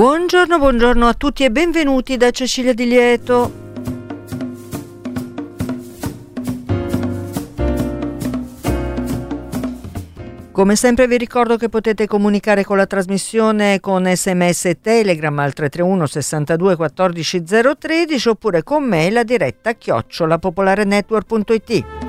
Buongiorno, 0.00 0.58
buongiorno 0.58 1.06
a 1.06 1.12
tutti 1.12 1.44
e 1.44 1.50
benvenuti 1.50 2.16
da 2.16 2.30
Cecilia 2.30 2.72
Di 2.72 2.86
Lieto. 2.86 3.52
Come 10.52 10.76
sempre 10.76 11.06
vi 11.06 11.18
ricordo 11.18 11.58
che 11.58 11.68
potete 11.68 12.06
comunicare 12.06 12.64
con 12.64 12.78
la 12.78 12.86
trasmissione 12.86 13.78
con 13.80 14.10
sms 14.10 14.64
e 14.64 14.80
telegram 14.80 15.38
al 15.38 15.52
331 15.52 16.06
62 16.06 16.76
14 16.76 17.42
013 17.78 18.28
oppure 18.30 18.62
con 18.62 18.84
mail 18.84 19.18
a 19.18 19.22
diretta 19.22 19.74
chiocciolapopolarenetwork.it. 19.74 21.99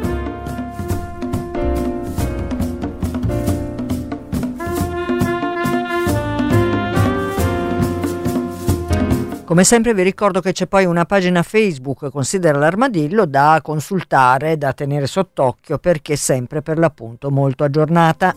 Come 9.51 9.65
sempre 9.65 9.93
vi 9.93 10.03
ricordo 10.03 10.39
che 10.39 10.53
c'è 10.53 10.65
poi 10.65 10.85
una 10.85 11.03
pagina 11.03 11.43
Facebook, 11.43 12.09
Considera 12.09 12.57
l'armadillo, 12.57 13.25
da 13.25 13.59
consultare, 13.61 14.57
da 14.57 14.71
tenere 14.71 15.07
sott'occhio 15.07 15.77
perché 15.77 16.13
è 16.13 16.15
sempre 16.15 16.61
per 16.61 16.77
l'appunto 16.77 17.29
molto 17.29 17.65
aggiornata. 17.65 18.33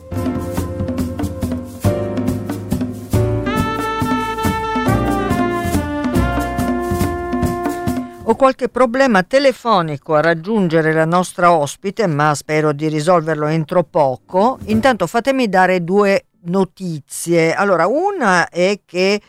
Ho 8.25 8.35
qualche 8.35 8.69
problema 8.69 9.23
telefonico 9.23 10.17
a 10.17 10.21
raggiungere 10.21 10.93
la 10.93 11.05
nostra 11.05 11.53
ospite, 11.53 12.09
ma 12.09 12.35
spero 12.35 12.73
di 12.73 12.89
risolverlo 12.89 13.47
entro 13.47 13.85
poco. 13.85 14.59
Intanto 14.65 15.07
fatemi 15.07 15.49
dare 15.49 15.85
due 15.85 16.25
notizie. 16.47 17.55
Allora, 17.55 17.87
una 17.87 18.49
è 18.49 18.81
che 18.85 19.21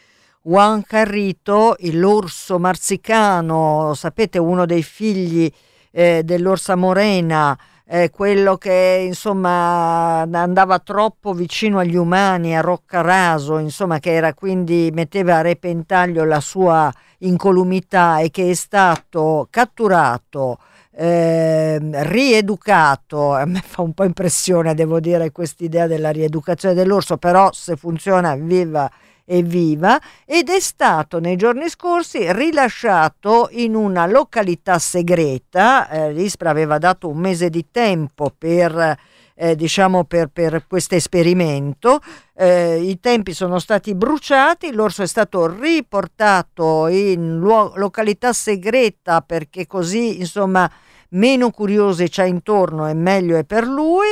Juan 0.47 0.83
Carrito, 0.83 1.75
l'orso 1.93 2.59
marsicano, 2.59 3.93
sapete 3.95 4.37
uno 4.37 4.67
dei 4.67 4.83
figli 4.83 5.51
eh, 5.89 6.21
dell'orsa 6.23 6.75
morena, 6.75 7.57
eh, 7.87 8.11
quello 8.11 8.55
che 8.57 9.05
insomma 9.07 10.19
andava 10.19 10.77
troppo 10.77 11.33
vicino 11.33 11.79
agli 11.79 11.95
umani, 11.95 12.55
a 12.55 12.61
Roccaraso, 12.61 13.57
insomma 13.57 13.97
che 13.97 14.13
era 14.13 14.35
quindi 14.35 14.91
metteva 14.93 15.37
a 15.37 15.41
repentaglio 15.41 16.23
la 16.25 16.39
sua 16.39 16.93
incolumità 17.19 18.19
e 18.19 18.29
che 18.29 18.51
è 18.51 18.53
stato 18.53 19.47
catturato, 19.49 20.59
eh, 20.91 21.79
rieducato, 21.81 23.33
a 23.33 23.45
me 23.45 23.63
fa 23.65 23.81
un 23.81 23.93
po' 23.93 24.03
impressione 24.03 24.75
devo 24.75 24.99
dire 24.99 25.31
quest'idea 25.31 25.87
della 25.87 26.11
rieducazione 26.11 26.75
dell'orso, 26.75 27.17
però 27.17 27.49
se 27.51 27.75
funziona 27.75 28.35
viva 28.35 28.87
e 29.25 29.41
viva 29.41 29.99
ed 30.23 30.49
è 30.49 30.59
stato 30.59 31.19
nei 31.19 31.35
giorni 31.35 31.67
scorsi 31.67 32.31
rilasciato 32.31 33.49
in 33.51 33.75
una 33.75 34.05
località 34.05 34.77
segreta. 34.77 35.89
Eh, 35.89 36.13
L'ISPRA 36.13 36.51
aveva 36.51 36.77
dato 36.77 37.09
un 37.09 37.17
mese 37.17 37.49
di 37.49 37.65
tempo 37.71 38.31
per, 38.37 38.97
eh, 39.33 39.55
diciamo 39.55 40.03
per, 40.03 40.27
per 40.27 40.65
questo 40.67 40.95
esperimento. 40.95 41.99
Eh, 42.35 42.81
I 42.81 42.99
tempi 42.99 43.33
sono 43.33 43.57
stati 43.59 43.95
bruciati, 43.95 44.71
l'orso 44.71 45.01
è 45.01 45.07
stato 45.07 45.47
riportato 45.47 46.87
in 46.87 47.37
luo- 47.37 47.73
località 47.75 48.31
segreta 48.31 49.21
perché 49.21 49.65
così 49.65 50.19
insomma 50.19 50.69
meno 51.09 51.49
curiosi 51.49 52.09
c'è 52.09 52.25
intorno 52.25 52.87
e 52.87 52.93
meglio 52.93 53.37
è 53.37 53.43
per 53.43 53.65
lui 53.65 54.07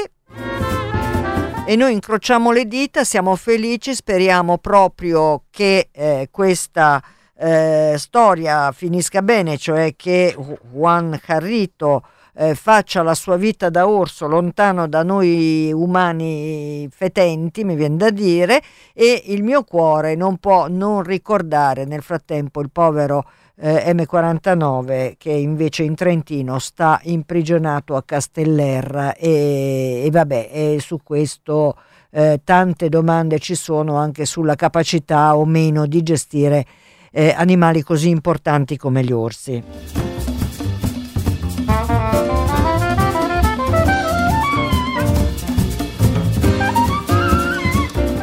e 1.65 1.77
noi 1.77 1.93
incrociamo 1.93 2.51
le 2.51 2.67
dita, 2.67 3.05
siamo 3.05 3.35
felici, 3.37 3.95
speriamo 3.95 4.57
proprio 4.57 5.43
che 5.49 5.87
eh, 5.91 6.27
questa 6.29 7.01
eh, 7.37 7.95
storia 7.97 8.71
finisca 8.73 9.21
bene, 9.21 9.57
cioè 9.57 9.95
che 9.95 10.35
Juan 10.71 11.17
Carrito 11.23 12.03
eh, 12.35 12.53
faccia 12.53 13.01
la 13.01 13.13
sua 13.13 13.37
vita 13.37 13.69
da 13.69 13.87
orso 13.87 14.27
lontano 14.27 14.87
da 14.87 15.03
noi 15.03 15.71
umani 15.73 16.89
fetenti, 16.91 17.63
mi 17.63 17.75
viene 17.75 17.95
da 17.95 18.09
dire, 18.09 18.61
e 18.93 19.23
il 19.27 19.41
mio 19.41 19.63
cuore 19.63 20.15
non 20.15 20.37
può 20.37 20.67
non 20.67 21.01
ricordare 21.01 21.85
nel 21.85 22.01
frattempo 22.01 22.59
il 22.59 22.71
povero 22.71 23.25
eh, 23.55 23.93
M49 23.93 25.13
che 25.17 25.31
invece 25.31 25.83
in 25.83 25.95
Trentino 25.95 26.59
sta 26.59 26.99
imprigionato 27.03 27.95
a 27.95 28.03
Castellerra 28.03 29.15
e, 29.15 30.03
e 30.05 30.09
vabbè, 30.09 30.49
e 30.51 30.77
su 30.79 30.99
questo 31.03 31.77
eh, 32.09 32.41
tante 32.43 32.89
domande 32.89 33.39
ci 33.39 33.55
sono 33.55 33.97
anche 33.97 34.25
sulla 34.25 34.55
capacità 34.55 35.35
o 35.35 35.45
meno 35.45 35.85
di 35.85 36.03
gestire 36.03 36.65
eh, 37.11 37.33
animali 37.35 37.81
così 37.81 38.09
importanti 38.09 38.77
come 38.77 39.03
gli 39.03 39.11
orsi. 39.11 39.63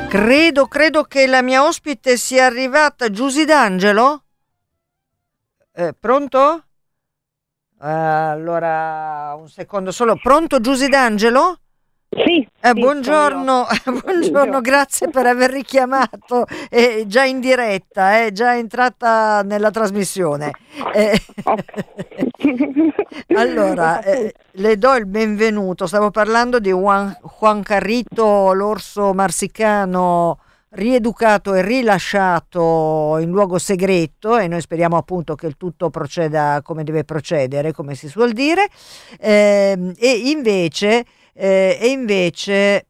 Credo, 0.09 0.67
credo 0.67 1.05
che 1.05 1.29
la 1.29 1.41
mia 1.41 1.65
ospite 1.65 2.17
sia 2.17 2.47
arrivata. 2.47 3.11
Giusy 3.11 3.45
D'Angelo? 3.45 4.25
Eh, 5.81 5.95
pronto? 5.99 6.65
Uh, 7.79 7.87
allora, 7.87 9.35
un 9.39 9.49
secondo 9.49 9.91
solo. 9.93 10.15
Pronto 10.21 10.61
Giusy 10.61 10.89
D'Angelo? 10.89 11.57
Sì. 12.11 12.47
Eh, 12.61 12.73
sì 12.75 12.81
buongiorno, 12.81 13.65
buongiorno, 14.05 14.61
grazie 14.61 15.09
per 15.09 15.25
aver 15.25 15.51
richiamato. 15.51 16.45
È 16.69 17.05
già 17.07 17.25
in 17.25 17.41
diretta, 17.41 18.23
è 18.23 18.31
già 18.31 18.59
entrata 18.59 19.41
nella 19.41 19.71
trasmissione. 19.71 20.51
Eh, 20.93 21.19
allora, 23.35 24.03
eh, 24.03 24.35
le 24.51 24.77
do 24.77 24.95
il 24.97 25.07
benvenuto. 25.07 25.87
Stavo 25.87 26.11
parlando 26.11 26.59
di 26.59 26.71
Juan, 26.71 27.17
Juan 27.39 27.63
Carrito, 27.63 28.53
l'orso 28.53 29.15
marsicano 29.15 30.41
rieducato 30.71 31.55
e 31.55 31.63
rilasciato 31.63 33.19
in 33.21 33.31
luogo 33.31 33.59
segreto 33.59 34.37
e 34.39 34.47
noi 34.47 34.61
speriamo 34.61 34.97
appunto 34.97 35.35
che 35.35 35.47
il 35.47 35.57
tutto 35.57 35.91
proceda 35.91 36.61
come 36.63 36.85
deve 36.85 37.05
procedere, 37.05 37.73
come 37.73 37.95
si 37.95 38.09
suol 38.09 38.33
dire, 38.33 38.69
eh, 39.19 39.95
e 39.97 40.11
invece, 40.31 41.05
eh, 41.33 41.79
e 41.81 41.89
invece 41.89 42.85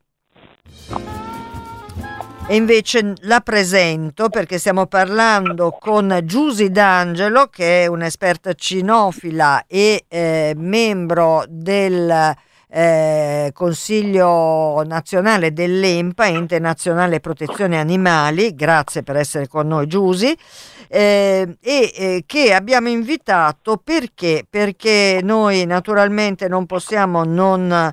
e 2.47 2.56
invece 2.56 3.15
la 3.21 3.41
presento 3.43 4.29
perché 4.29 4.59
stiamo 4.59 4.87
parlando 4.87 5.71
con 5.71 6.19
Giusy 6.25 6.69
D'Angelo 6.69 7.47
che 7.47 7.85
è 7.85 7.87
un'esperta 7.87 8.55
cinofila 8.55 9.67
e 9.69 10.05
eh, 10.09 10.55
membro 10.56 11.44
del 11.49 12.35
eh, 12.70 13.50
Consiglio 13.52 14.82
nazionale 14.84 15.52
dell'EMPA, 15.52 16.28
Ente 16.28 16.58
Nazionale 16.58 17.20
Protezione 17.20 17.78
Animali, 17.78 18.55
grazie 18.55 19.02
per 19.02 19.17
essere 19.17 19.49
con 19.49 19.67
noi 19.67 19.87
Giusi, 19.87 20.37
eh, 20.88 21.56
e 21.61 21.93
eh, 21.94 22.22
che 22.26 22.52
abbiamo 22.55 22.88
invitato 22.88 23.76
perché? 23.76 24.46
Perché 24.49 25.20
noi 25.22 25.67
naturalmente 25.67 26.49
non 26.49 26.67
possiamo 26.67 27.25
non 27.25 27.93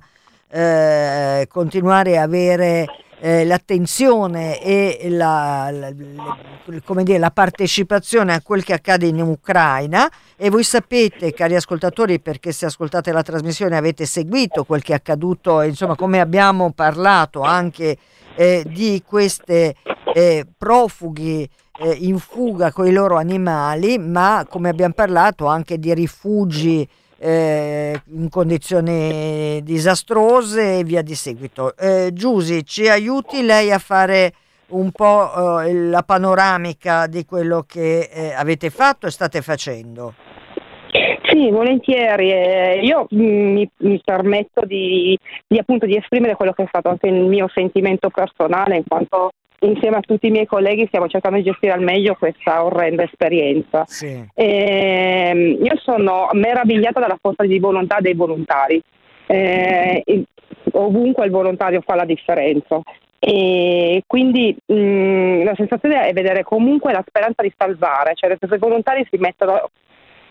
eh, 0.50 1.48
continuare 1.50 2.18
a 2.18 2.24
avere 2.24 2.86
eh, 3.20 3.46
l'attenzione 3.46 4.62
e 4.62 5.08
la, 5.10 5.70
la, 5.72 5.90
la, 5.90 7.04
dire, 7.04 7.18
la, 7.18 7.32
partecipazione 7.32 8.34
a 8.34 8.42
quel 8.42 8.64
che 8.64 8.74
accade 8.74 9.08
in 9.08 9.22
Ucraina. 9.22 10.10
E 10.36 10.50
voi 10.50 10.64
sapete, 10.64 11.34
cari 11.34 11.56
ascoltatori, 11.56 12.20
perché 12.20 12.52
se 12.52 12.68
ascoltate 12.68 13.12
la 13.12 13.24
trasmissione 13.24 13.76
avete 13.76 14.06
seguito 14.06 14.64
quel 14.64 14.84
che 14.84 14.94
è 14.94 14.96
accaduto, 14.96 15.62
insomma 15.62 15.96
come 15.96 16.20
abbiamo 16.20 16.72
parlato 16.72 17.42
anche 17.42 17.98
eh, 18.36 18.64
di 18.68 19.02
queste 19.06 19.76
eh, 20.14 20.46
profughi 20.58 21.50
eh, 21.80 21.92
in 21.92 22.20
fuga 22.20 22.72
con 22.72 22.88
i 22.88 22.92
loro 22.92 23.18
animali, 23.18 23.98
ma 23.98 24.46
come 24.48 24.70
abbiamo 24.70 24.94
parlato 24.94 25.48
anche 25.48 25.80
di 25.80 25.94
rifugi 25.94 26.88
eh, 27.20 28.02
in 28.14 28.30
condizioni 28.30 29.62
disastrose 29.64 30.80
e 30.80 30.84
via 30.84 31.02
di 31.02 31.16
seguito. 31.16 31.76
Eh, 31.76 32.12
Giusy, 32.14 32.64
ci 32.64 32.88
aiuti 32.88 33.44
lei 33.44 33.72
a 33.72 33.80
fare 33.80 34.34
un 34.70 34.92
po' 34.92 35.62
eh, 35.62 35.74
la 35.74 36.04
panoramica 36.04 37.08
di 37.08 37.26
quello 37.26 37.64
che 37.68 38.10
eh, 38.12 38.34
avete 38.34 38.70
fatto 38.70 39.08
e 39.08 39.12
state 39.12 39.42
facendo? 39.42 40.14
Sì, 41.24 41.50
volentieri. 41.50 42.32
Eh, 42.32 42.80
io 42.84 43.08
mm, 43.14 43.54
mi, 43.54 43.70
mi 43.78 44.02
permetto 44.04 44.66
di, 44.66 45.18
di, 45.46 45.58
appunto, 45.58 45.86
di 45.86 45.98
esprimere 45.98 46.36
quello 46.36 46.54
che 46.54 46.64
è 46.64 46.68
stato 46.68 46.90
anche 46.90 47.08
il 47.08 47.26
mio 47.26 47.50
sentimento 47.54 48.10
personale, 48.10 48.78
in 48.78 48.84
quanto 48.88 49.32
insieme 49.62 49.98
a 49.98 50.02
tutti 50.02 50.28
i 50.28 50.32
miei 50.32 50.46
colleghi 50.46 50.86
stiamo 50.88 51.08
cercando 51.08 51.38
di 51.38 51.44
gestire 51.44 51.74
al 51.74 51.82
meglio 51.82 52.16
questa 52.16 52.64
orrenda 52.64 53.04
esperienza. 53.04 53.84
Sì. 53.86 54.24
E, 54.34 54.46
ehm, 54.46 55.58
io 55.64 55.78
sono 55.78 56.30
meravigliata 56.34 57.00
dalla 57.00 57.18
forza 57.20 57.44
di 57.44 57.60
volontà 57.60 58.00
dei 58.00 58.14
volontari. 58.14 58.82
Eh, 59.26 60.04
ovunque 60.74 61.26
il 61.26 61.32
volontario 61.32 61.82
fa 61.82 61.96
la 61.96 62.06
differenza. 62.06 62.82
E 63.20 64.04
quindi 64.06 64.56
mh, 64.66 64.74
mm, 64.74 65.44
la 65.44 65.56
sensazione 65.56 66.08
è 66.08 66.14
vedere 66.14 66.44
comunque 66.44 66.94
la 66.94 67.04
speranza 67.06 67.42
di 67.42 67.52
salvare, 67.58 68.14
cioè 68.14 68.32
i 68.40 68.58
volontari 68.58 69.06
si 69.10 69.18
mettono 69.18 69.70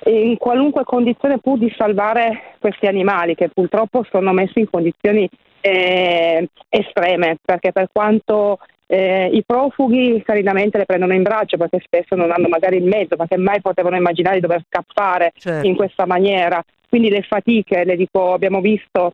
in 0.04 0.36
qualunque 0.36 0.84
condizione 0.84 1.38
pur 1.38 1.58
di 1.58 1.72
salvare 1.76 2.54
questi 2.60 2.86
animali 2.86 3.34
che 3.34 3.48
purtroppo 3.48 4.04
sono 4.08 4.32
messi 4.32 4.60
in 4.60 4.70
condizioni 4.70 5.28
eh, 5.60 6.48
estreme, 6.68 7.38
perché 7.44 7.72
per 7.72 7.88
quanto 7.92 8.58
eh, 8.86 9.30
I 9.32 9.42
profughi 9.44 10.22
carinamente 10.24 10.78
le 10.78 10.84
prendono 10.86 11.12
in 11.12 11.22
braccio 11.22 11.56
perché 11.56 11.80
spesso 11.84 12.14
non 12.14 12.30
hanno 12.30 12.48
magari 12.48 12.76
il 12.76 12.84
mezzo, 12.84 13.16
perché 13.16 13.36
mai 13.36 13.60
potevano 13.60 13.96
immaginare 13.96 14.36
di 14.36 14.42
dover 14.42 14.62
scappare 14.66 15.32
certo. 15.36 15.66
in 15.66 15.74
questa 15.74 16.06
maniera. 16.06 16.62
Quindi 16.88 17.10
le 17.10 17.22
fatiche, 17.22 17.84
le 17.84 17.96
dico, 17.96 18.32
abbiamo 18.32 18.60
visto 18.60 19.12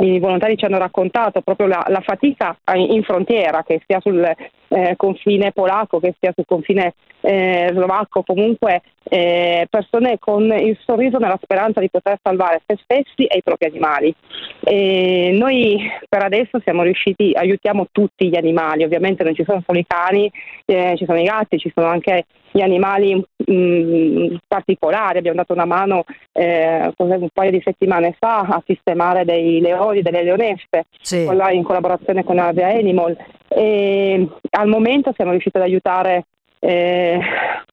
i 0.00 0.18
volontari 0.18 0.56
ci 0.56 0.64
hanno 0.64 0.78
raccontato 0.78 1.40
proprio 1.40 1.66
la, 1.66 1.84
la 1.88 2.00
fatica 2.00 2.56
in 2.74 3.02
frontiera, 3.02 3.64
che 3.64 3.80
sia 3.84 4.00
sul 4.00 4.32
eh, 4.68 4.94
confine 4.96 5.52
polacco, 5.52 5.98
che 6.00 6.14
sia 6.18 6.32
sul 6.34 6.44
confine 6.46 6.94
eh, 7.20 7.70
slovacco, 7.72 8.22
comunque 8.22 8.82
eh, 9.04 9.66
persone 9.68 10.18
con 10.18 10.44
il 10.44 10.78
sorriso 10.84 11.18
nella 11.18 11.38
speranza 11.40 11.80
di 11.80 11.90
poter 11.90 12.18
salvare 12.22 12.62
se 12.66 12.78
stessi 12.82 13.24
e 13.24 13.38
i 13.38 13.42
propri 13.42 13.66
animali. 13.66 14.14
E 14.60 15.30
noi 15.32 15.78
per 16.08 16.22
adesso 16.22 16.60
siamo 16.62 16.82
riusciti, 16.82 17.32
aiutiamo 17.34 17.88
tutti 17.90 18.28
gli 18.28 18.36
animali, 18.36 18.84
ovviamente 18.84 19.24
non 19.24 19.34
ci 19.34 19.44
sono 19.44 19.62
solo 19.64 19.78
i 19.78 19.86
cani, 19.86 20.30
eh, 20.66 20.94
ci 20.96 21.04
sono 21.04 21.18
i 21.18 21.24
gatti, 21.24 21.58
ci 21.58 21.72
sono 21.74 21.88
anche 21.88 22.26
gli 22.50 22.60
animali 22.60 23.14
mh, 23.14 23.52
mm, 23.52 24.34
particolari, 24.46 25.18
abbiamo 25.18 25.36
dato 25.36 25.52
una 25.52 25.66
mano 25.66 26.04
eh, 26.32 26.92
un 26.96 27.28
paio 27.32 27.50
di 27.50 27.60
settimane 27.62 28.16
fa 28.18 28.40
a 28.40 28.62
sistemare 28.66 29.24
dei 29.24 29.60
leoni, 29.60 30.02
delle 30.02 30.22
leonesse 30.22 30.86
sì. 31.00 31.24
in 31.24 31.62
collaborazione 31.62 32.24
con 32.24 32.38
Avia 32.38 32.68
Animal 32.68 33.16
e 33.48 34.28
al 34.50 34.68
momento 34.68 35.12
siamo 35.14 35.30
riusciti 35.30 35.56
ad 35.56 35.62
aiutare 35.62 36.26
eh, 36.60 37.18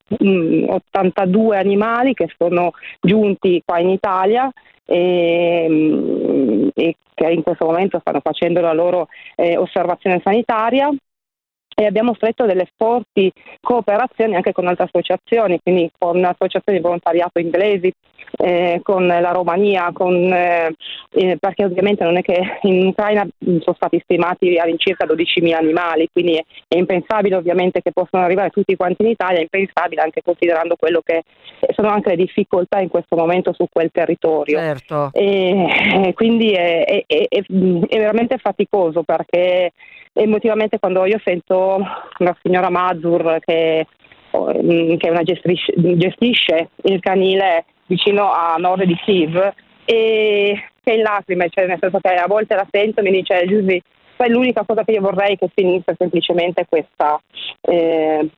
82 0.08 1.58
animali 1.58 2.14
che 2.14 2.28
sono 2.36 2.72
giunti 3.00 3.62
qua 3.64 3.78
in 3.78 3.90
Italia 3.90 4.50
e, 4.84 6.70
e, 6.74 6.96
che 7.14 7.28
in 7.28 7.42
questo 7.42 7.66
momento 7.66 7.98
stanno 8.00 8.20
facendo 8.20 8.60
la 8.60 8.72
loro 8.72 9.08
eh, 9.34 9.56
osservazione 9.56 10.20
sanitaria 10.22 10.90
e 11.78 11.84
abbiamo 11.84 12.14
stretto 12.14 12.46
delle 12.46 12.66
forti 12.74 13.30
cooperazioni 13.60 14.34
anche 14.34 14.52
con 14.52 14.66
altre 14.66 14.84
associazioni, 14.84 15.60
quindi 15.62 15.90
con 15.98 16.24
associazioni 16.24 16.78
di 16.78 16.82
volontariato 16.82 17.38
inglesi, 17.38 17.92
eh, 18.38 18.80
con 18.82 19.06
la 19.06 19.30
Romania, 19.30 19.90
con, 19.92 20.14
eh, 20.32 20.74
eh, 21.12 21.36
perché 21.38 21.66
ovviamente 21.66 22.02
non 22.02 22.16
è 22.16 22.22
che 22.22 22.40
in 22.62 22.86
Ucraina 22.86 23.28
sono 23.38 23.74
stati 23.74 24.00
stimati 24.02 24.56
all'incirca 24.56 25.04
12.000 25.04 25.52
animali, 25.52 26.08
quindi 26.10 26.36
è, 26.36 26.44
è, 26.66 26.78
impensabile 26.78 27.36
ovviamente 27.36 27.82
che 27.82 27.92
possano 27.92 28.24
arrivare 28.24 28.48
tutti 28.48 28.74
quanti 28.74 29.02
in 29.02 29.08
Italia, 29.08 29.40
è 29.40 29.42
impensabile 29.42 30.00
anche 30.00 30.22
considerando 30.22 30.76
quello 30.76 31.02
che 31.04 31.24
sono 31.74 31.88
anche 31.88 32.08
le 32.08 32.16
difficoltà 32.16 32.80
in 32.80 32.88
questo 32.88 33.16
momento 33.16 33.52
su 33.52 33.66
quel 33.70 33.90
territorio. 33.92 34.58
Certo. 34.58 35.10
E, 35.12 36.12
quindi 36.14 36.52
è, 36.52 37.04
è, 37.06 37.28
è 37.28 37.98
veramente 37.98 38.38
faticoso 38.38 39.02
perché 39.02 39.72
emotivamente 40.16 40.78
quando 40.78 41.04
io 41.04 41.20
sento 41.22 41.78
la 42.18 42.36
signora 42.42 42.70
Mazur 42.70 43.38
che, 43.40 43.86
mm, 44.36 44.96
che 44.96 45.20
gestisce, 45.22 45.72
gestisce, 45.76 46.70
il 46.84 47.00
canile 47.00 47.66
vicino 47.86 48.32
a 48.32 48.56
nord 48.58 48.84
di 48.84 48.96
Kiev 48.96 49.52
e 49.84 50.64
che 50.82 50.92
è 50.92 50.94
in 50.94 51.02
lacrime, 51.02 51.48
cioè 51.50 51.66
nel 51.66 51.78
senso 51.80 51.98
che 52.00 52.14
a 52.14 52.26
volte 52.26 52.54
la 52.54 52.66
sento 52.70 53.00
e 53.00 53.02
mi 53.02 53.10
dice 53.10 53.44
Giusy, 53.46 53.80
poi 54.16 54.30
l'unica 54.30 54.64
cosa 54.64 54.82
che 54.82 54.92
io 54.92 55.00
vorrei 55.00 55.36
che 55.36 55.50
finisse 55.54 55.94
semplicemente 55.98 56.64
questa, 56.68 57.20
eh, 57.60 58.28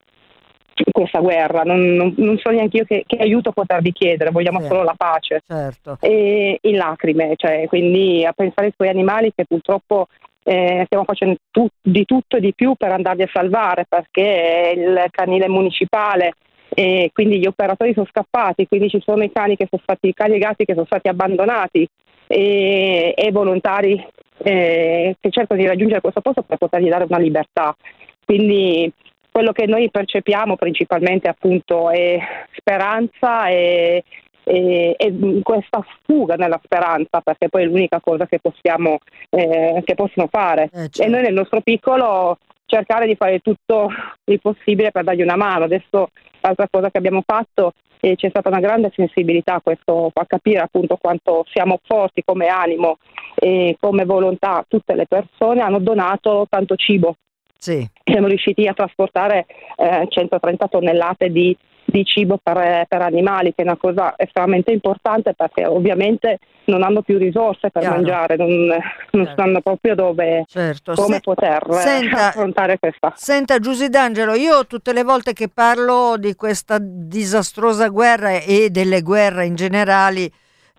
questa 0.90 1.20
guerra, 1.20 1.62
non, 1.62 1.94
non, 1.94 2.14
non, 2.16 2.38
so 2.38 2.50
neanche 2.50 2.78
io 2.78 2.84
che, 2.84 3.04
che, 3.06 3.16
aiuto 3.18 3.52
potervi 3.52 3.92
chiedere, 3.92 4.30
vogliamo 4.30 4.60
sì. 4.60 4.66
solo 4.66 4.82
la 4.82 4.94
pace. 4.96 5.42
Certo. 5.46 5.98
E 6.00 6.58
in 6.60 6.76
lacrime, 6.76 7.34
cioè, 7.36 7.66
quindi 7.68 8.24
a 8.24 8.32
pensare 8.32 8.68
ai 8.68 8.72
suoi 8.74 8.88
animali 8.88 9.32
che 9.34 9.44
purtroppo 9.44 10.08
eh, 10.48 10.84
stiamo 10.86 11.04
facendo 11.04 11.36
tu- 11.50 11.68
di 11.80 12.06
tutto 12.06 12.38
e 12.38 12.40
di 12.40 12.54
più 12.54 12.74
per 12.74 12.90
andarli 12.90 13.22
a 13.22 13.30
salvare 13.30 13.84
perché 13.86 14.72
il 14.74 15.06
canile 15.10 15.46
municipale 15.46 16.32
e 16.70 17.10
quindi 17.12 17.38
gli 17.38 17.46
operatori 17.46 17.92
sono 17.92 18.06
scappati, 18.10 18.66
quindi 18.66 18.88
ci 18.88 19.00
sono 19.04 19.22
i 19.22 19.30
cani 19.30 19.56
che 19.56 19.66
sono 19.68 19.82
stati, 19.82 20.08
i 20.08 20.14
cani 20.14 20.36
e 20.36 20.38
gatti 20.38 20.64
che 20.64 20.72
sono 20.72 20.86
stati 20.86 21.08
abbandonati 21.08 21.86
e, 22.26 23.12
e 23.14 23.30
volontari 23.30 24.02
eh, 24.38 25.16
che 25.20 25.30
cercano 25.30 25.60
di 25.60 25.66
raggiungere 25.66 26.00
questo 26.00 26.22
posto 26.22 26.42
per 26.42 26.56
potergli 26.56 26.88
dare 26.88 27.04
una 27.04 27.18
libertà. 27.18 27.76
Quindi 28.24 28.90
quello 29.30 29.52
che 29.52 29.66
noi 29.66 29.90
percepiamo 29.90 30.56
principalmente 30.56 31.28
appunto 31.28 31.90
è 31.90 32.18
speranza 32.54 33.48
e, 33.48 34.02
e, 34.48 34.94
e, 34.96 35.40
questa 35.42 35.84
fuga 36.04 36.36
nella 36.36 36.60
speranza, 36.62 37.20
perché 37.20 37.48
poi 37.48 37.62
è 37.62 37.66
l'unica 37.66 38.00
cosa 38.00 38.26
che 38.26 38.38
possiamo 38.40 38.98
eh, 39.30 39.82
che 39.84 39.94
possono 39.94 40.28
fare. 40.30 40.64
Eh, 40.64 40.88
certo. 40.88 41.02
E 41.02 41.08
noi 41.08 41.22
nel 41.22 41.34
nostro 41.34 41.60
piccolo 41.60 42.38
cercare 42.64 43.06
di 43.06 43.16
fare 43.16 43.40
tutto 43.40 43.90
il 44.24 44.40
possibile 44.40 44.90
per 44.90 45.04
dargli 45.04 45.22
una 45.22 45.36
mano. 45.36 45.64
Adesso 45.64 46.10
l'altra 46.40 46.68
cosa 46.70 46.90
che 46.90 46.98
abbiamo 46.98 47.22
fatto 47.24 47.72
e 48.00 48.14
c'è 48.14 48.28
stata 48.28 48.48
una 48.48 48.60
grande 48.60 48.92
sensibilità, 48.94 49.60
questo 49.60 50.10
fa 50.14 50.24
capire 50.24 50.60
appunto 50.60 50.96
quanto 50.96 51.44
siamo 51.52 51.80
forti 51.82 52.22
come 52.24 52.46
animo 52.46 52.98
e 53.34 53.76
come 53.80 54.04
volontà. 54.04 54.64
Tutte 54.66 54.94
le 54.94 55.06
persone 55.06 55.60
hanno 55.60 55.80
donato 55.80 56.46
tanto 56.48 56.76
cibo. 56.76 57.16
Sì. 57.58 57.84
Siamo 58.04 58.28
riusciti 58.28 58.66
a 58.68 58.72
trasportare 58.72 59.46
eh, 59.76 60.06
130 60.08 60.68
tonnellate 60.68 61.30
di 61.30 61.56
di 61.90 62.04
cibo 62.04 62.38
per, 62.42 62.86
per, 62.86 63.02
animali, 63.02 63.54
che 63.54 63.62
è 63.62 63.66
una 63.66 63.76
cosa 63.76 64.14
estremamente 64.16 64.72
importante 64.72 65.34
perché 65.34 65.64
ovviamente 65.66 66.38
non 66.66 66.82
hanno 66.82 67.00
più 67.00 67.16
risorse 67.16 67.70
per 67.70 67.80
Chiaro. 67.80 67.96
mangiare, 67.96 68.36
non, 68.36 68.66
non 68.66 69.24
certo. 69.24 69.42
sanno 69.42 69.60
proprio 69.62 69.94
dove, 69.94 70.44
certo. 70.46 70.92
come 70.92 71.14
Se, 71.14 71.20
poter 71.20 71.64
senta, 71.70 72.28
affrontare 72.28 72.78
questa. 72.78 73.12
Senta 73.16 73.58
Giusy 73.58 73.88
D'Angelo, 73.88 74.34
io 74.34 74.66
tutte 74.66 74.92
le 74.92 75.02
volte 75.02 75.32
che 75.32 75.48
parlo 75.48 76.16
di 76.18 76.34
questa 76.34 76.76
disastrosa 76.78 77.88
guerra 77.88 78.32
e 78.32 78.68
delle 78.70 79.00
guerre 79.00 79.46
in 79.46 79.54
generale, 79.54 80.30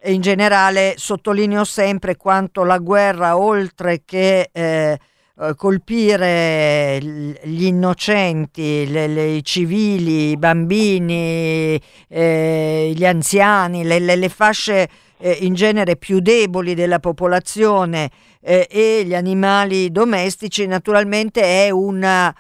in 0.04 0.22
generale 0.22 0.94
sottolineo 0.96 1.64
sempre 1.64 2.18
quanto 2.18 2.64
la 2.64 2.78
guerra, 2.78 3.38
oltre 3.38 4.04
che... 4.06 4.50
Eh, 4.52 4.98
eh, 5.42 5.56
colpire 5.56 7.00
gli 7.02 7.64
innocenti, 7.64 8.86
le, 8.90 9.08
le, 9.08 9.26
i 9.28 9.44
civili, 9.44 10.32
i 10.32 10.38
bambini, 10.38 11.82
eh, 12.10 12.92
gli 12.94 13.06
anziani, 13.06 13.86
le, 13.86 14.00
le 14.00 14.30
fasce 14.30 14.90
eh, 15.18 15.32
in 15.42 15.54
genere 15.54 15.96
più 15.96 16.20
deboli 16.20 16.74
della 16.74 17.00
popolazione 17.00 18.10
eh, 18.42 18.68
e 18.70 19.04
gli 19.06 19.16
animali 19.16 19.92
domestici, 19.92 20.66
naturalmente 20.66 21.42
è 21.42 21.70
una, 21.70 22.36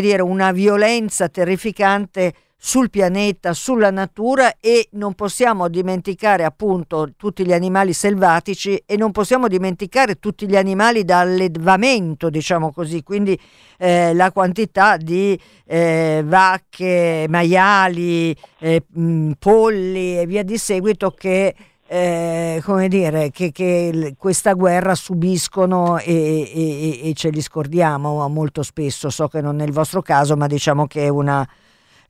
dire, 0.00 0.22
una 0.22 0.52
violenza 0.52 1.28
terrificante 1.28 2.32
sul 2.66 2.88
pianeta, 2.88 3.52
sulla 3.52 3.90
natura 3.90 4.54
e 4.58 4.88
non 4.92 5.12
possiamo 5.12 5.68
dimenticare 5.68 6.44
appunto 6.44 7.10
tutti 7.14 7.44
gli 7.44 7.52
animali 7.52 7.92
selvatici 7.92 8.82
e 8.86 8.96
non 8.96 9.12
possiamo 9.12 9.48
dimenticare 9.48 10.18
tutti 10.18 10.48
gli 10.48 10.56
animali 10.56 11.04
da 11.04 11.18
allevamento, 11.18 12.30
diciamo 12.30 12.72
così, 12.72 13.02
quindi 13.02 13.38
eh, 13.76 14.14
la 14.14 14.32
quantità 14.32 14.96
di 14.96 15.38
eh, 15.66 16.22
vacche, 16.24 17.26
maiali, 17.28 18.34
eh, 18.60 18.82
mh, 18.88 19.32
polli 19.38 20.18
e 20.18 20.26
via 20.26 20.42
di 20.42 20.56
seguito 20.56 21.10
che 21.10 21.54
eh, 21.86 22.62
come 22.64 22.88
dire, 22.88 23.30
che, 23.30 23.52
che, 23.52 24.14
questa 24.16 24.54
guerra 24.54 24.94
subiscono 24.94 25.98
e, 25.98 26.50
e, 26.50 27.10
e, 27.10 27.12
ce 27.12 27.28
li 27.28 27.42
scordiamo 27.42 28.26
molto 28.30 28.62
spesso. 28.62 29.10
So 29.10 29.28
che 29.28 29.42
non 29.42 29.60
è 29.60 29.64
il 29.64 29.72
vostro 29.72 30.00
caso, 30.00 30.34
ma 30.34 30.46
diciamo 30.46 30.86
che 30.86 31.04
è 31.04 31.08
una, 31.08 31.46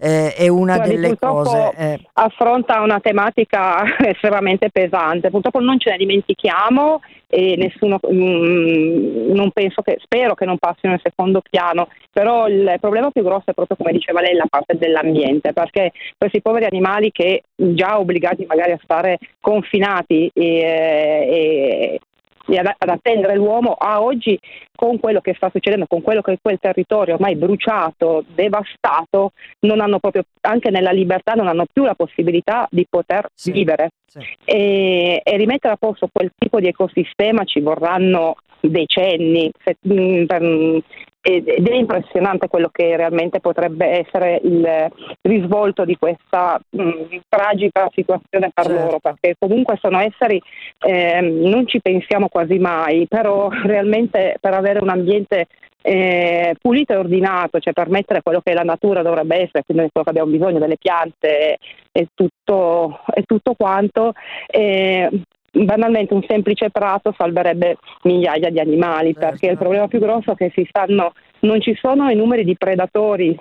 eh, 0.05 0.35
è 0.35 0.49
una 0.49 0.77
Guardi, 0.77 0.95
delle 0.97 1.17
cose. 1.19 1.73
Eh. 1.79 2.01
Affronta 2.13 2.83
una 2.83 3.01
tematica 3.01 3.83
estremamente 4.07 4.69
pesante, 4.71 5.31
purtroppo 5.31 5.61
non 5.61 5.79
ce 5.79 5.93
ne 5.93 5.97
dimentichiamo 5.97 7.01
e 7.27 7.57
nessuno, 7.57 7.99
mh, 8.03 8.15
mm, 8.15 9.33
non 9.33 9.51
penso 9.51 9.81
che, 9.81 9.97
spero 10.03 10.35
che 10.35 10.45
non 10.45 10.59
passino 10.59 10.93
in 10.93 11.01
secondo 11.03 11.41
piano, 11.41 11.89
però 12.13 12.47
il 12.49 12.77
problema 12.81 13.11
più 13.11 13.23
grosso 13.23 13.51
è 13.51 13.55
proprio 13.55 13.79
come 13.79 13.93
diceva 13.93 14.21
lei 14.21 14.35
la 14.35 14.47
parte 14.47 14.77
dell'ambiente, 14.77 15.55
perché 15.55 15.93
questi 16.19 16.43
poveri 16.43 16.67
animali 16.67 17.11
che 17.11 17.45
già 17.55 17.99
obbligati 17.99 18.45
magari 18.47 18.73
a 18.73 18.81
stare 18.83 19.19
confinati 19.41 20.31
e, 20.35 20.45
e 20.45 22.01
ad, 22.47 22.89
attendere 22.89 23.37
l'uomo 23.37 23.73
a 23.73 24.03
oggi 24.03 24.39
con 24.75 24.99
quello 24.99 25.21
che 25.21 25.35
sta 25.35 25.51
succedendo, 25.51 25.87
con 25.87 26.03
quello 26.03 26.21
che 26.21 26.33
è 26.33 26.39
quel 26.41 26.59
territorio 26.61 27.15
ormai 27.15 27.37
bruciato, 27.37 28.25
devastato, 28.35 29.33
non 29.61 29.81
hanno 29.81 29.99
proprio, 29.99 30.25
anche 30.43 30.71
nella 30.71 30.91
libertà, 30.91 31.33
non 31.35 31.49
hanno 31.49 31.67
più 31.73 31.85
la 31.85 31.95
possibilità 31.95 32.67
di 32.71 32.87
poter 32.89 33.29
sì, 33.35 33.51
vivere. 33.51 33.91
Sì. 34.07 34.21
E, 34.45 35.21
e, 35.25 35.37
rimettere 35.37 35.75
a 35.75 35.79
posto 35.79 36.09
quel 36.13 36.33
tipo 36.37 36.61
di 36.61 36.69
ecosistema 36.69 37.45
ci 37.45 37.61
vorranno 37.61 38.37
decenni 38.61 39.51
se, 39.63 39.77
mm, 39.89 40.25
per, 40.25 40.83
ed 41.27 41.49
è 41.49 41.75
impressionante 41.75 42.49
quello 42.49 42.69
che 42.71 42.97
realmente 42.97 43.41
potrebbe 43.41 43.87
essere 43.87 44.39
il 44.43 44.91
risvolto 45.23 45.87
di 45.87 45.97
questa 45.97 46.61
mh, 46.69 47.17
tragica 47.31 47.89
situazione 47.95 48.51
per 48.53 48.67
certo. 48.67 48.85
loro, 48.85 48.99
perché 48.99 49.35
comunque 49.39 49.79
sono 49.81 50.01
esseri, 50.01 50.39
eh, 50.81 51.23
non 51.23 51.67
ci 51.67 51.81
pensiamo 51.81 52.29
quasi 52.29 52.59
mai, 52.59 53.07
però 53.09 53.49
realmente 53.65 54.37
per 54.39 54.53
avere 54.53 54.81
un 54.81 54.91
ambiente 54.91 55.47
eh, 55.81 56.57
pulito 56.61 56.93
e 56.93 56.97
ordinato, 56.97 57.59
cioè 57.59 57.73
permettere 57.73 58.21
quello 58.21 58.43
che 58.45 58.53
la 58.53 58.63
natura 58.63 59.01
dovrebbe 59.01 59.37
essere, 59.37 59.65
quindi 59.65 59.89
quello 59.91 60.05
che 60.05 60.11
abbiamo 60.11 60.31
bisogno 60.31 60.59
delle 60.59 60.77
piante 60.77 61.57
e 61.91 62.09
tutto, 62.13 63.01
e 63.15 63.23
tutto 63.23 63.55
quanto, 63.55 64.13
eh, 64.47 65.09
banalmente 65.63 66.15
un 66.15 66.25
semplice 66.27 66.71
prato 66.71 67.15
salverebbe 67.17 67.77
migliaia 68.03 68.51
di 68.51 68.59
animali, 68.61 69.13
certo. 69.13 69.29
perché 69.29 69.47
il 69.47 69.59
problema 69.59 69.89
più 69.89 70.01
grosso 70.01 70.33
è 70.33 70.37
che 70.37 70.67
stanno, 70.69 71.13
non 71.41 71.61
ci 71.61 71.75
sono 71.81 72.09
i 72.09 72.17
numeri 72.17 72.45
di 72.45 72.57
predatori 72.57 73.37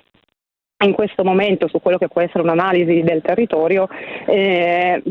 in 0.84 0.92
questo 0.92 1.24
momento 1.24 1.68
su 1.68 1.80
quello 1.80 1.98
che 1.98 2.08
può 2.08 2.20
essere 2.20 2.42
un'analisi 2.42 3.02
del 3.02 3.22
territorio 3.22 3.88
eh, 4.26 5.02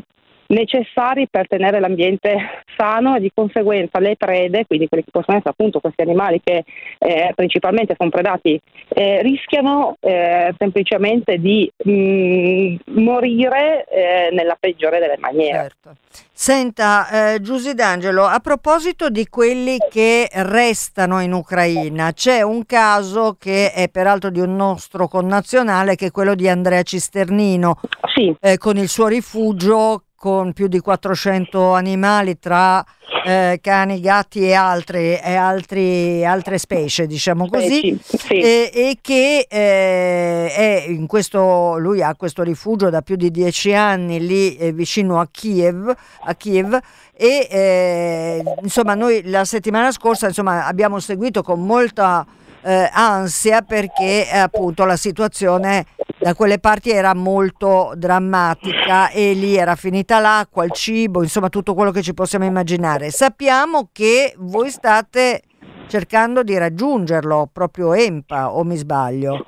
necessari 0.53 1.27
per 1.29 1.47
tenere 1.47 1.79
l'ambiente 1.79 2.63
sano 2.77 3.15
e 3.15 3.19
di 3.19 3.31
conseguenza 3.33 3.99
le 3.99 4.15
prede, 4.15 4.65
quindi 4.65 4.87
quelli 4.87 5.03
che 5.03 5.11
possono 5.11 5.37
essere 5.37 5.51
appunto 5.51 5.79
questi 5.79 6.01
animali 6.01 6.39
che 6.43 6.63
eh, 6.99 7.31
principalmente 7.35 7.95
sono 7.97 8.09
predati, 8.09 8.59
eh, 8.89 9.21
rischiano 9.21 9.97
eh, 9.99 10.53
semplicemente 10.57 11.37
di 11.37 11.69
mh, 11.83 11.91
mm, 11.91 12.75
morire 12.85 13.85
eh, 13.89 14.29
nella 14.31 14.55
peggiore 14.59 14.99
delle 14.99 15.17
maniere. 15.17 15.57
Certo. 15.57 15.95
Senta, 16.35 17.33
eh, 17.33 17.41
Giusy 17.41 17.73
D'Angelo, 17.73 18.25
a 18.25 18.39
proposito 18.39 19.09
di 19.09 19.27
quelli 19.27 19.77
che 19.89 20.27
restano 20.31 21.21
in 21.21 21.31
Ucraina, 21.31 22.11
c'è 22.11 22.41
un 22.41 22.65
caso 22.65 23.35
che 23.39 23.71
è 23.71 23.89
peraltro 23.89 24.29
di 24.29 24.39
un 24.39 24.55
nostro 24.55 25.07
connazionale, 25.07 25.95
che 25.95 26.07
è 26.07 26.11
quello 26.11 26.35
di 26.35 26.47
Andrea 26.47 26.81
Cisternino, 26.81 27.79
sì. 28.13 28.35
eh, 28.41 28.57
con 28.57 28.77
il 28.77 28.89
suo 28.89 29.07
rifugio 29.07 30.03
con 30.23 30.53
più 30.53 30.69
di 30.69 30.79
400 30.79 31.73
animali 31.73 32.39
tra 32.39 32.81
eh, 33.25 33.59
cani, 33.61 33.99
gatti 33.99 34.39
e, 34.47 34.53
altre, 34.53 35.21
e 35.21 35.35
altri, 35.35 36.25
altre 36.25 36.57
specie, 36.59 37.07
diciamo 37.07 37.49
così, 37.49 37.99
sì. 38.01 38.39
e, 38.39 38.71
e, 38.73 38.97
che 39.01 39.45
eh, 39.49 40.47
è 40.49 40.85
in 40.87 41.07
questo, 41.07 41.77
lui 41.77 42.01
ha 42.01 42.15
questo 42.15 42.41
rifugio 42.41 42.89
da 42.89 43.01
più 43.01 43.17
di 43.17 43.31
dieci 43.31 43.73
anni 43.73 44.25
lì 44.25 44.55
eh, 44.55 44.71
vicino 44.71 45.19
a 45.19 45.27
Kiev, 45.29 45.93
a 46.21 46.35
Kiev 46.35 46.79
e 47.11 47.47
eh, 47.51 48.43
insomma 48.61 48.93
noi 48.93 49.23
la 49.25 49.43
settimana 49.43 49.91
scorsa 49.91 50.27
insomma, 50.27 50.67
abbiamo 50.67 51.01
seguito 51.01 51.43
con 51.43 51.65
molta 51.65 52.25
eh, 52.61 52.89
ansia 52.93 53.61
perché 53.61 54.31
eh, 54.31 54.37
appunto 54.37 54.85
la 54.85 54.95
situazione 54.95 55.85
da 56.23 56.35
quelle 56.35 56.57
parti 56.57 56.89
era 56.89 57.13
molto 57.13 57.91
drammatica 57.95 59.09
e 59.09 59.33
lì 59.33 59.55
era 59.57 59.75
finita 59.75 60.19
l'acqua, 60.19 60.63
il 60.63 60.71
cibo, 60.71 61.21
insomma 61.21 61.49
tutto 61.49 61.73
quello 61.73 61.91
che 61.91 62.01
ci 62.01 62.13
possiamo 62.13 62.45
immaginare. 62.45 63.09
Sappiamo 63.09 63.89
che 63.91 64.33
voi 64.37 64.69
state 64.69 65.41
cercando 65.87 66.41
di 66.43 66.57
raggiungerlo, 66.57 67.49
proprio 67.51 67.93
EMPA, 67.93 68.55
o 68.55 68.63
mi 68.63 68.77
sbaglio? 68.77 69.45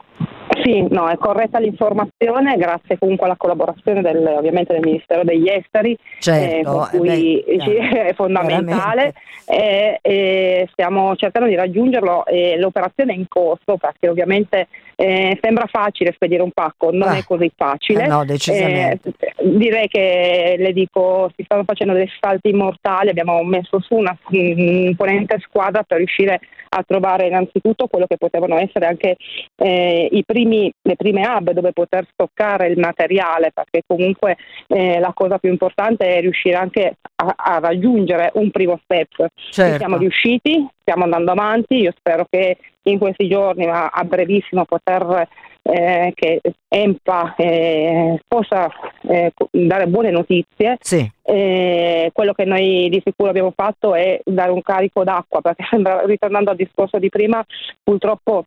Sì, 0.63 0.85
no, 0.89 1.07
è 1.09 1.17
corretta 1.17 1.59
l'informazione, 1.59 2.55
grazie 2.57 2.97
comunque 2.97 3.25
alla 3.25 3.35
collaborazione 3.37 4.01
del, 4.01 4.25
ovviamente 4.25 4.73
del 4.73 4.81
Ministero 4.83 5.23
degli 5.23 5.47
Esteri, 5.47 5.97
certo, 6.19 6.87
eh, 6.91 6.97
cui 6.97 7.43
beh, 7.45 8.07
è 8.09 8.13
fondamentale 8.13 9.13
e, 9.45 9.99
e, 10.01 10.67
stiamo 10.71 11.15
cercando 11.15 11.47
di 11.47 11.55
raggiungerlo 11.55 12.25
e 12.25 12.57
l'operazione 12.57 13.13
è 13.13 13.15
in 13.15 13.27
corso 13.27 13.77
perché 13.77 14.09
ovviamente 14.09 14.67
eh, 14.95 15.37
sembra 15.41 15.67
facile 15.67 16.13
spedire 16.13 16.41
un 16.41 16.51
pacco, 16.51 16.91
non 16.91 17.09
ah, 17.09 17.17
è 17.17 17.23
così 17.23 17.51
facile. 17.55 18.03
Eh 18.03 18.07
no, 18.07 18.25
decisamente. 18.25 19.13
Eh, 19.19 19.33
direi 19.37 19.87
che 19.87 20.55
le 20.57 20.73
dico, 20.73 21.31
si 21.35 21.43
stanno 21.43 21.63
facendo 21.63 21.93
dei 21.93 22.09
salti 22.19 22.51
mortali, 22.53 23.09
abbiamo 23.09 23.43
messo 23.43 23.79
su 23.81 23.95
una 23.95 24.17
imponente 24.29 25.39
squadra 25.39 25.83
per 25.83 25.97
riuscire 25.97 26.39
a 26.69 26.83
trovare 26.85 27.27
innanzitutto 27.27 27.87
quello 27.87 28.05
che 28.05 28.17
potevano 28.17 28.57
essere 28.57 28.85
anche 28.85 29.15
eh, 29.55 30.09
i 30.11 30.23
primi, 30.25 30.71
le 30.81 30.95
prime 30.95 31.25
hub 31.25 31.51
dove 31.51 31.71
poter 31.71 32.05
stoccare 32.11 32.67
il 32.67 32.79
materiale, 32.79 33.51
perché 33.53 33.81
comunque 33.85 34.37
eh, 34.67 34.99
la 34.99 35.11
cosa 35.13 35.37
più 35.37 35.49
importante 35.49 36.05
è 36.05 36.21
riuscire 36.21 36.55
anche 36.55 36.97
a, 37.15 37.33
a 37.35 37.59
raggiungere 37.59 38.31
un 38.33 38.51
primo 38.51 38.79
step. 38.83 39.27
Certo. 39.51 39.77
Siamo 39.77 39.97
riusciti, 39.97 40.67
stiamo 40.81 41.03
andando 41.03 41.31
avanti, 41.31 41.75
io 41.75 41.93
spero 41.97 42.25
che 42.29 42.57
in 42.87 42.97
questi 42.97 43.27
giorni, 43.27 43.65
ma 43.65 43.87
a 43.87 44.03
brevissimo, 44.03 44.65
poter 44.65 45.27
eh, 45.61 46.11
che 46.13 46.41
EMPA 46.67 47.33
eh, 47.35 48.21
possa 48.27 48.69
eh, 49.07 49.33
dare 49.51 49.87
buone 49.87 50.11
notizie. 50.11 50.77
Sì. 50.79 51.09
Eh, 51.23 52.11
quello 52.13 52.33
che 52.33 52.45
noi 52.45 52.87
di 52.89 53.01
sicuro 53.03 53.29
abbiamo 53.29 53.53
fatto 53.55 53.95
è 53.95 54.19
dare 54.23 54.51
un 54.51 54.61
carico 54.61 55.03
d'acqua, 55.03 55.41
perché 55.41 55.65
ritornando 56.05 56.51
al 56.51 56.55
discorso 56.55 56.99
di 56.99 57.09
prima, 57.09 57.43
purtroppo 57.83 58.45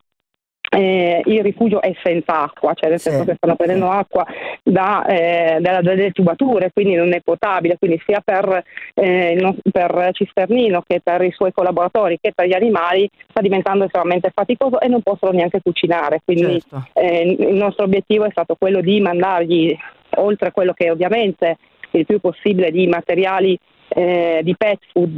eh, 0.69 1.21
il 1.25 1.41
rifugio 1.41 1.81
è 1.81 1.93
senza 2.03 2.43
acqua, 2.43 2.73
cioè 2.73 2.89
nel 2.89 2.99
senso 2.99 3.25
che 3.25 3.35
stanno 3.35 3.55
prendendo 3.55 3.89
acqua 3.89 4.25
da, 4.63 5.05
eh, 5.05 5.57
da, 5.59 5.81
dalle 5.81 6.11
tubature, 6.11 6.71
quindi 6.71 6.95
non 6.95 7.13
è 7.13 7.21
potabile, 7.21 7.77
quindi 7.77 7.99
sia 8.05 8.21
per, 8.23 8.63
eh, 8.93 9.55
per, 9.71 10.09
Cisternino 10.13 10.83
che 10.85 11.01
per 11.01 11.23
i 11.23 11.31
suoi 11.31 11.51
collaboratori 11.51 12.19
che 12.21 12.31
per 12.33 12.47
gli 12.47 12.53
animali 12.53 13.09
sta 13.27 13.41
diventando 13.41 13.85
estremamente 13.85 14.31
faticoso 14.33 14.79
e 14.79 14.87
non 14.87 15.01
possono 15.01 15.31
neanche 15.31 15.61
cucinare. 15.61 16.21
Quindi 16.23 16.61
certo. 16.61 16.87
Eh, 16.93 17.35
il 17.39 17.55
nostro 17.55 17.85
obiettivo 17.85 18.25
è 18.25 18.31
stato 18.31 18.55
quello 18.57 18.81
di 18.81 18.99
mandargli, 19.01 19.75
oltre 20.17 20.49
a 20.49 20.51
quello 20.51 20.73
che 20.73 20.91
ovviamente 20.91 21.57
il 21.91 22.05
più 22.05 22.19
possibile 22.19 22.69
di 22.69 22.85
materiali 22.87 23.57
eh, 23.89 24.41
di 24.43 24.55
pet 24.55 24.79
food 24.91 25.17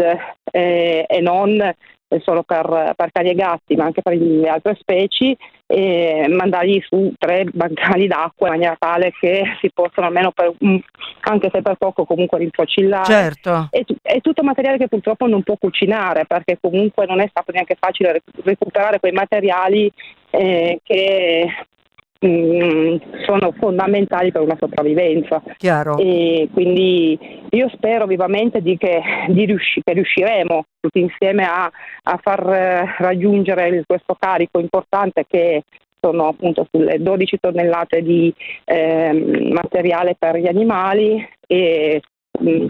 eh, 0.52 1.06
e 1.08 1.20
non 1.20 1.74
solo 2.20 2.44
per, 2.44 2.94
per, 2.96 3.12
cani 3.12 3.30
e 3.30 3.36
gatti, 3.36 3.76
ma 3.76 3.86
anche 3.86 4.02
per 4.02 4.16
le 4.16 4.50
altre 4.50 4.76
specie, 4.80 5.38
e 5.66 6.26
mandargli 6.28 6.82
su 6.86 7.14
tre 7.18 7.46
bancali 7.46 8.08
d'acqua 8.08 8.48
in 8.48 8.54
maniera 8.54 8.76
tale 8.78 9.14
che 9.18 9.44
si 9.62 9.72
possano 9.74 10.08
almeno 10.08 10.32
per, 10.32 10.52
anche 11.22 11.50
se 11.52 11.62
per 11.62 11.76
poco 11.76 12.04
comunque 12.06 12.40
rinfocillare. 12.40 13.06
Certo. 13.06 13.68
È, 13.70 13.84
è, 14.02 14.20
tutto 14.20 14.44
materiale 14.44 14.78
che 14.78 14.90
purtroppo 14.90 15.28
non 15.28 15.44
può 15.44 15.56
cucinare 15.56 16.26
perché 16.26 16.58
comunque 16.60 17.06
non 17.06 17.22
è 17.22 17.28
stato 17.30 17.52
neanche 17.52 17.78
facile 17.80 18.22
recuperare 18.44 19.00
quei 19.00 19.14
materiali 19.14 19.92
eh, 20.32 20.80
che 20.84 21.48
Mm, 22.24 22.98
sono 23.26 23.52
fondamentali 23.58 24.32
per 24.32 24.42
una 24.42 24.56
sopravvivenza. 24.60 25.42
Chiaro. 25.58 25.98
E 25.98 26.50
quindi 26.54 27.18
io 27.50 27.68
spero 27.70 28.06
vivamente 28.06 28.62
di 28.62 28.78
che, 28.78 29.02
di 29.30 29.46
riusci, 29.46 29.82
che 29.84 29.94
riusciremo 29.94 30.66
tutti 30.80 31.00
insieme 31.00 31.46
a, 31.46 31.72
a 32.04 32.20
far 32.22 32.48
eh, 32.48 32.96
raggiungere 33.00 33.84
questo 33.88 34.16
carico 34.20 34.60
importante 34.60 35.26
che 35.28 35.64
sono 36.00 36.28
appunto 36.28 36.68
sulle 36.72 37.02
12 37.02 37.38
tonnellate 37.40 38.02
di 38.02 38.34
eh, 38.66 39.50
materiale 39.52 40.16
per 40.18 40.38
gli 40.38 40.48
animali 40.48 41.28
e 41.48 42.02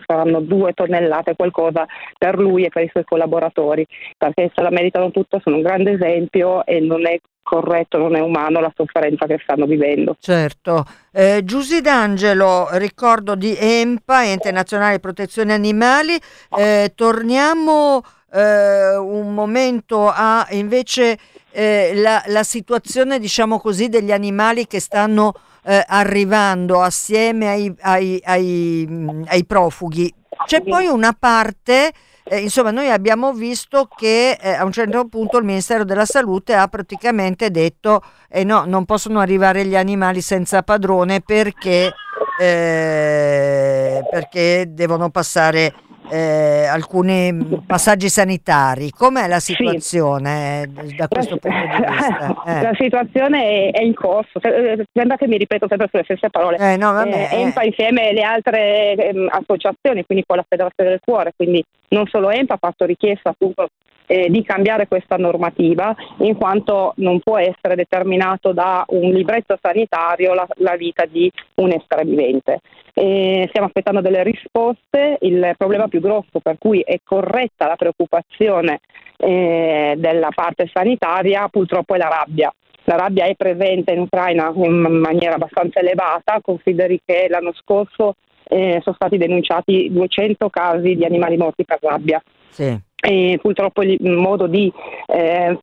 saranno 0.06 0.40
due 0.40 0.74
tonnellate 0.74 1.36
qualcosa 1.36 1.86
per 2.18 2.38
lui 2.38 2.66
e 2.66 2.70
per 2.70 2.84
i 2.84 2.90
suoi 2.92 3.04
collaboratori 3.04 3.86
perché 4.18 4.51
se 4.54 4.62
la 4.62 4.70
meritano 4.70 5.12
tutto 5.12 5.40
sono 5.44 5.58
un 5.58 5.62
grande 5.62 5.92
esempio 5.92 6.66
e 6.66 6.80
non 6.80 7.06
è 7.08 7.20
corretto, 7.44 7.98
non 7.98 8.16
è 8.16 8.20
umano 8.20 8.60
la 8.60 8.72
sofferenza 8.75 9.25
che 9.25 9.40
stanno 9.42 9.66
vivendo. 9.66 10.16
Certo. 10.20 10.86
Eh, 11.12 11.42
Giusy 11.44 11.82
D'Angelo, 11.82 12.68
ricordo 12.74 13.36
di 13.36 13.56
EMPA, 13.58 14.25
Ente 14.25 14.51
Nazionale 14.51 15.00
Protezione 15.00 15.54
Animali, 15.54 16.18
eh, 16.58 16.94
torniamo 16.96 18.01
eh, 18.32 18.96
un 18.96 19.34
momento 19.34 20.08
a 20.08 20.48
invece 20.51 21.18
eh, 21.51 21.92
la, 21.96 22.24
la, 22.28 22.44
situazione, 22.44 23.20
diciamo 23.20 23.60
così, 23.60 23.90
degli 23.90 24.12
animali 24.12 24.68
che 24.68 24.80
stanno 24.80 25.34
eh, 25.63 25.84
arrivando 25.88 26.82
assieme 26.82 27.48
ai, 27.48 27.74
ai, 27.82 28.22
ai, 28.24 29.24
ai 29.27 29.46
profughi. 29.46 30.13
C'è 30.46 30.62
poi 30.62 30.88
una 30.88 31.13
parte 31.18 31.91
eh, 32.24 32.39
insomma, 32.39 32.72
noi 32.72 32.89
abbiamo 32.89 33.34
visto 33.34 33.89
che 33.94 34.38
eh, 34.39 34.53
a 34.53 34.63
un 34.63 34.72
certo 34.72 35.06
punto 35.08 35.38
il 35.38 35.44
Ministero 35.44 35.84
della 35.84 36.06
Salute 36.06 36.53
ha 36.53 36.68
praticamente 36.68 37.50
detto 37.50 38.01
eh, 38.30 38.44
no, 38.44 38.63
non 38.65 38.86
possono 38.86 39.20
arrivare 39.20 39.65
gli 39.65 39.75
animali 39.75 40.22
senza 40.22 40.62
padrone 40.62 41.22
perché, 41.22 41.91
eh, 42.39 44.01
perché 44.10 44.65
devono 44.70 45.10
passare 45.10 45.74
eh, 46.10 46.65
alcuni 46.65 47.62
passaggi 47.65 48.10
sanitari. 48.10 48.91
Com'è 48.91 49.27
la 49.27 49.39
situazione 49.39 50.70
sì. 50.74 50.91
Eh, 50.91 50.96
da 50.96 51.08
questo 51.08 51.38
punto 51.38 51.58
di 51.58 51.96
vista? 51.96 52.29
Eh. 52.51 52.62
La 52.62 52.74
situazione 52.75 53.70
è, 53.70 53.84
in 53.84 53.93
corso, 53.93 54.41
eh, 54.41 54.84
sembra 54.91 55.15
che 55.15 55.27
mi 55.27 55.38
ripeto 55.38 55.67
sempre 55.67 55.88
sulle 55.89 56.03
stesse 56.03 56.29
parole. 56.29 56.58
Eh, 56.58 56.75
no, 56.75 56.91
vabbè, 56.91 57.29
eh, 57.31 57.39
EMPA 57.41 57.63
insieme 57.63 58.10
alle 58.10 58.24
altre 58.24 58.96
ehm, 58.96 59.27
associazioni, 59.29 60.03
quindi 60.05 60.24
con 60.25 60.38
la 60.38 60.46
Federazione 60.48 60.89
del 60.89 61.00
Cuore, 61.03 61.34
quindi 61.36 61.63
non 61.89 62.08
solo 62.08 62.29
EMPA 62.29 62.55
ha 62.55 62.60
fatto 62.60 62.86
richiesta 62.86 63.29
appunto 63.29 63.70
eh, 64.12 64.30
di 64.30 64.44
cambiare 64.44 64.89
questa 64.89 65.15
normativa 65.15 65.96
in 66.18 66.36
quanto 66.36 66.91
non 66.98 67.22
può 67.22 67.38
essere 67.38 67.75
determinato 67.75 68.51
da 68.51 68.84
un 68.89 69.10
libretto 69.12 69.58
sanitario 69.62 70.34
la, 70.34 70.46
la 70.58 70.75
vita 70.75 71.06
di 71.06 71.32
un 71.56 71.70
essere 71.70 72.03
vivente. 72.03 72.60
E 72.94 73.46
stiamo 73.48 73.68
aspettando 73.68 74.01
delle 74.01 74.24
risposte, 74.24 75.18
il 75.22 75.53
problema 75.58 75.88
più 75.88 76.01
grosso 76.01 76.41
per 76.41 76.58
cui 76.60 76.82
è 76.82 77.00
corretta 77.06 77.68
la 77.68 77.77
preoccupazione 77.77 78.82
eh, 79.15 79.94
della 79.96 80.30
parte 80.36 80.70
sanitaria 80.74 81.48
purtroppo 81.48 81.96
è 81.96 81.98
la 81.98 82.10
rabbia. 82.10 82.53
La 82.86 82.98
rabbia 82.98 83.25
è 83.25 83.36
presente 83.36 83.94
in 83.94 84.00
Ucraina 84.00 84.51
in 84.53 84.74
maniera 84.74 85.36
abbastanza 85.36 85.80
elevata, 85.80 86.41
consideri 86.41 87.00
che 87.06 87.27
l'anno 87.30 87.53
scorso 87.53 88.15
eh, 88.44 88.80
sono 88.84 88.96
stati 88.96 89.18
denunciati 89.18 89.88
200 89.89 90.50
casi 90.50 90.96
di 90.96 91.06
animali 91.06 91.38
morti 91.38 91.63
per 91.63 91.80
rabbia. 91.82 92.22
Sì. 92.50 92.77
E 93.03 93.39
purtroppo 93.41 93.81
il 93.81 94.12
modo 94.12 94.46
di 94.46 94.72
eh, 95.08 95.58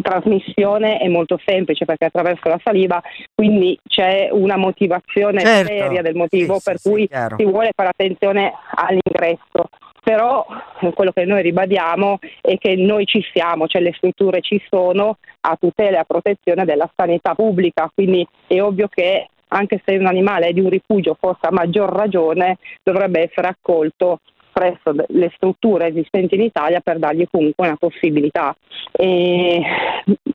trasmissione 0.00 0.98
è 0.98 1.08
molto 1.08 1.40
semplice 1.44 1.84
perché 1.84 2.04
attraverso 2.04 2.48
la 2.48 2.60
saliva, 2.62 3.02
quindi 3.34 3.76
c'è 3.84 4.28
una 4.30 4.56
motivazione 4.56 5.40
certo. 5.40 5.72
seria 5.72 6.02
del 6.02 6.14
motivo 6.14 6.58
sì, 6.58 6.62
per 6.62 6.78
sì, 6.78 6.88
cui 6.88 7.08
sì, 7.10 7.34
si 7.36 7.44
vuole 7.44 7.72
fare 7.74 7.88
attenzione 7.88 8.52
all'ingresso. 8.74 9.68
Però 10.04 10.46
eh, 10.80 10.92
quello 10.92 11.10
che 11.10 11.24
noi 11.24 11.42
ribadiamo 11.42 12.18
è 12.40 12.58
che 12.58 12.76
noi 12.76 13.06
ci 13.06 13.24
siamo, 13.32 13.66
cioè 13.66 13.80
le 13.80 13.94
strutture 13.94 14.40
ci 14.40 14.62
sono 14.68 15.16
a 15.40 15.56
tutela 15.58 15.96
e 15.96 16.00
a 16.00 16.04
protezione 16.04 16.64
della 16.64 16.88
sanità 16.94 17.34
pubblica, 17.34 17.90
quindi 17.92 18.24
è 18.46 18.60
ovvio 18.60 18.86
che 18.86 19.30
anche 19.48 19.80
se 19.84 19.96
un 19.96 20.06
animale 20.06 20.48
è 20.48 20.52
di 20.52 20.60
un 20.60 20.68
rifugio, 20.68 21.16
forse 21.18 21.46
a 21.46 21.52
maggior 21.52 21.90
ragione 21.90 22.58
dovrebbe 22.82 23.22
essere 23.22 23.48
accolto 23.48 24.20
presso 24.54 24.94
le 25.08 25.32
strutture 25.34 25.88
esistenti 25.88 26.36
in 26.36 26.42
Italia 26.42 26.80
per 26.80 26.98
dargli 26.98 27.26
comunque 27.30 27.66
una 27.66 27.76
possibilità 27.76 28.56
e, 28.92 29.60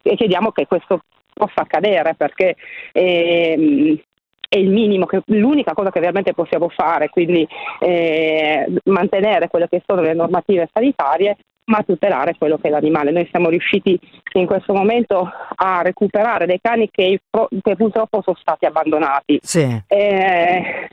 e 0.01 0.15
chiediamo 0.15 0.51
che 0.51 0.67
questo 0.67 1.01
possa 1.33 1.61
accadere 1.61 2.15
perché 2.15 2.55
eh, 2.91 4.03
è 4.49 4.57
il 4.57 4.69
minimo, 4.69 5.05
che, 5.05 5.21
l'unica 5.27 5.73
cosa 5.73 5.91
che 5.91 5.99
veramente 5.99 6.33
possiamo 6.33 6.69
fare, 6.69 7.09
quindi 7.09 7.47
eh, 7.79 8.67
mantenere 8.85 9.47
quelle 9.47 9.69
che 9.69 9.81
sono 9.85 10.01
le 10.01 10.13
normative 10.13 10.67
sanitarie 10.73 11.37
ma 11.69 11.83
tutelare 11.83 12.35
quello 12.37 12.57
che 12.57 12.67
è 12.67 12.71
l'animale. 12.71 13.11
Noi 13.11 13.27
siamo 13.29 13.49
riusciti 13.49 13.97
in 14.33 14.45
questo 14.47 14.73
momento 14.73 15.31
a 15.55 15.81
recuperare 15.81 16.45
dei 16.45 16.59
cani 16.59 16.89
che, 16.91 17.21
che 17.61 17.75
purtroppo 17.75 18.21
sono 18.23 18.37
stati 18.39 18.65
abbandonati. 18.65 19.39
Sì. 19.41 19.81
Eh, 19.87 20.87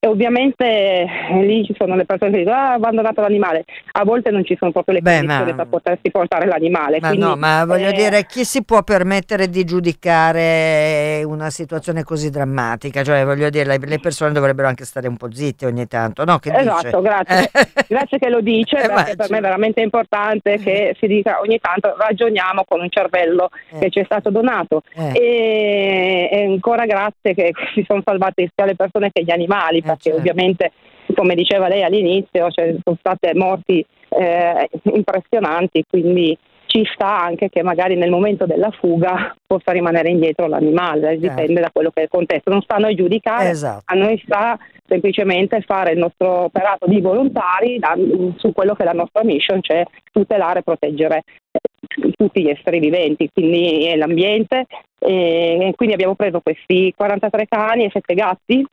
e 0.00 0.06
ovviamente 0.06 0.64
eh, 0.64 1.44
lì 1.44 1.64
ci 1.64 1.74
sono 1.76 1.96
le 1.96 2.04
persone 2.04 2.30
che 2.30 2.38
dicono 2.38 2.56
ah, 2.56 2.72
abbandonato 2.74 3.20
l'animale, 3.20 3.64
a 3.92 4.04
volte 4.04 4.30
non 4.30 4.44
ci 4.44 4.56
sono 4.56 4.70
proprio 4.70 4.94
le 4.94 5.00
Beh, 5.00 5.18
condizioni 5.18 5.50
ma, 5.50 5.56
per 5.56 5.66
potersi 5.66 6.10
portare 6.12 6.46
l'animale. 6.46 6.98
Ma 7.00 7.08
quindi, 7.08 7.26
no, 7.26 7.34
ma 7.34 7.64
voglio 7.64 7.88
eh, 7.88 7.94
dire, 7.94 8.24
chi 8.24 8.44
si 8.44 8.62
può 8.62 8.84
permettere 8.84 9.48
di 9.48 9.64
giudicare 9.64 11.22
una 11.24 11.50
situazione 11.50 12.04
così 12.04 12.30
drammatica? 12.30 13.02
Cioè, 13.02 13.24
voglio 13.24 13.50
dire, 13.50 13.76
le 13.76 13.98
persone 13.98 14.30
dovrebbero 14.30 14.68
anche 14.68 14.84
stare 14.84 15.08
un 15.08 15.16
po' 15.16 15.32
zitte 15.32 15.66
ogni 15.66 15.88
tanto, 15.88 16.24
no? 16.24 16.38
Che 16.38 16.52
esatto, 16.54 17.00
dice? 17.00 17.02
grazie. 17.02 17.50
grazie 17.88 18.18
che 18.18 18.28
lo 18.28 18.40
dice, 18.40 18.80
eh, 18.80 18.86
perché 18.86 19.16
per 19.16 19.30
me 19.30 19.38
è 19.38 19.42
veramente 19.42 19.80
importante 19.80 20.58
che 20.58 20.94
si 21.00 21.08
dica 21.08 21.40
ogni 21.40 21.58
tanto 21.58 21.96
ragioniamo 21.98 22.62
con 22.68 22.80
un 22.80 22.88
cervello 22.88 23.48
eh. 23.72 23.80
che 23.80 23.90
ci 23.90 23.98
è 23.98 24.04
stato 24.04 24.30
donato. 24.30 24.82
Eh. 24.94 25.12
E, 25.12 26.28
e 26.30 26.44
ancora 26.44 26.86
grazie 26.86 27.34
che 27.34 27.52
si 27.74 27.84
sono 27.84 28.00
salvate 28.04 28.48
sia 28.54 28.64
le 28.64 28.76
persone 28.76 29.10
che 29.12 29.24
gli 29.24 29.30
animali 29.30 29.37
animali, 29.38 29.78
eh, 29.78 29.82
perché 29.82 30.10
certo. 30.10 30.18
ovviamente, 30.18 30.72
come 31.14 31.34
diceva 31.34 31.68
lei 31.68 31.82
all'inizio, 31.82 32.50
cioè, 32.50 32.74
sono 32.82 32.96
state 32.98 33.34
morti 33.34 33.84
eh, 34.10 34.68
impressionanti, 34.82 35.84
quindi 35.88 36.36
ci 36.68 36.84
sta 36.92 37.22
anche 37.22 37.48
che 37.48 37.62
magari 37.62 37.96
nel 37.96 38.10
momento 38.10 38.44
della 38.44 38.70
fuga 38.70 39.34
possa 39.46 39.72
rimanere 39.72 40.10
indietro 40.10 40.46
l'animale, 40.46 41.12
eh, 41.12 41.18
dipende 41.18 41.46
certo. 41.46 41.60
da 41.60 41.70
quello 41.72 41.90
che 41.90 42.00
è 42.00 42.02
il 42.04 42.10
contesto. 42.10 42.50
Non 42.50 42.60
sta 42.60 42.76
a 42.76 42.78
noi 42.78 42.94
giudicare, 42.94 43.50
esatto. 43.50 43.82
a 43.86 43.94
noi 43.94 44.20
sta 44.22 44.58
semplicemente 44.86 45.62
fare 45.62 45.92
il 45.92 45.98
nostro 45.98 46.44
operato 46.44 46.86
di 46.86 47.00
volontari 47.00 47.78
da, 47.78 47.96
su 48.36 48.52
quello 48.52 48.74
che 48.74 48.82
è 48.82 48.86
la 48.86 48.92
nostra 48.92 49.24
mission, 49.24 49.62
cioè 49.62 49.82
tutelare 50.12 50.60
e 50.60 50.62
proteggere 50.62 51.22
eh, 51.50 52.12
tutti 52.16 52.42
gli 52.42 52.50
esseri 52.50 52.78
viventi, 52.80 53.30
quindi 53.32 53.94
l'ambiente. 53.96 54.66
E 55.00 55.72
quindi 55.74 55.94
abbiamo 55.94 56.16
preso 56.16 56.40
questi 56.40 56.92
43 56.94 57.46
cani 57.48 57.84
e 57.84 57.90
7 57.90 58.14
gatti 58.14 58.66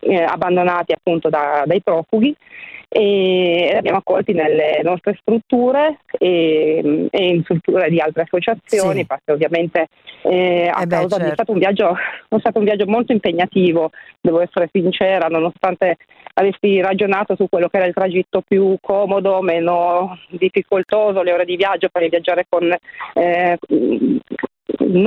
eh, 0.00 0.22
abbandonati 0.22 0.92
appunto 0.92 1.28
da, 1.28 1.62
dai 1.66 1.82
profughi 1.82 2.34
e 2.92 3.68
li 3.70 3.76
abbiamo 3.76 3.98
accolti 3.98 4.32
nelle 4.32 4.80
nostre 4.82 5.16
strutture 5.20 6.00
e, 6.18 7.06
e 7.08 7.26
in 7.28 7.42
strutture 7.44 7.88
di 7.88 8.00
altre 8.00 8.22
associazioni, 8.22 9.00
sì. 9.00 9.06
perché 9.06 9.30
ovviamente 9.30 9.86
eh, 10.22 10.68
a 10.74 10.82
eh 10.82 10.86
beh, 10.86 10.96
causa 10.96 11.16
certo. 11.16 11.24
di, 11.24 11.30
è, 11.30 11.32
stato 11.34 11.52
un 11.52 11.58
viaggio, 11.58 11.94
è 12.28 12.38
stato 12.40 12.58
un 12.58 12.64
viaggio 12.64 12.86
molto 12.86 13.12
impegnativo, 13.12 13.90
devo 14.20 14.40
essere 14.40 14.68
sincera, 14.72 15.28
nonostante 15.28 15.98
avessi 16.34 16.80
ragionato 16.80 17.36
su 17.36 17.46
quello 17.48 17.68
che 17.68 17.76
era 17.76 17.86
il 17.86 17.94
tragitto 17.94 18.42
più 18.44 18.76
comodo, 18.80 19.40
meno 19.40 20.18
difficoltoso, 20.30 21.22
le 21.22 21.32
ore 21.32 21.44
di 21.44 21.54
viaggio 21.54 21.90
per 21.92 22.08
viaggiare 22.08 22.46
con 22.48 22.74
eh, 23.14 23.56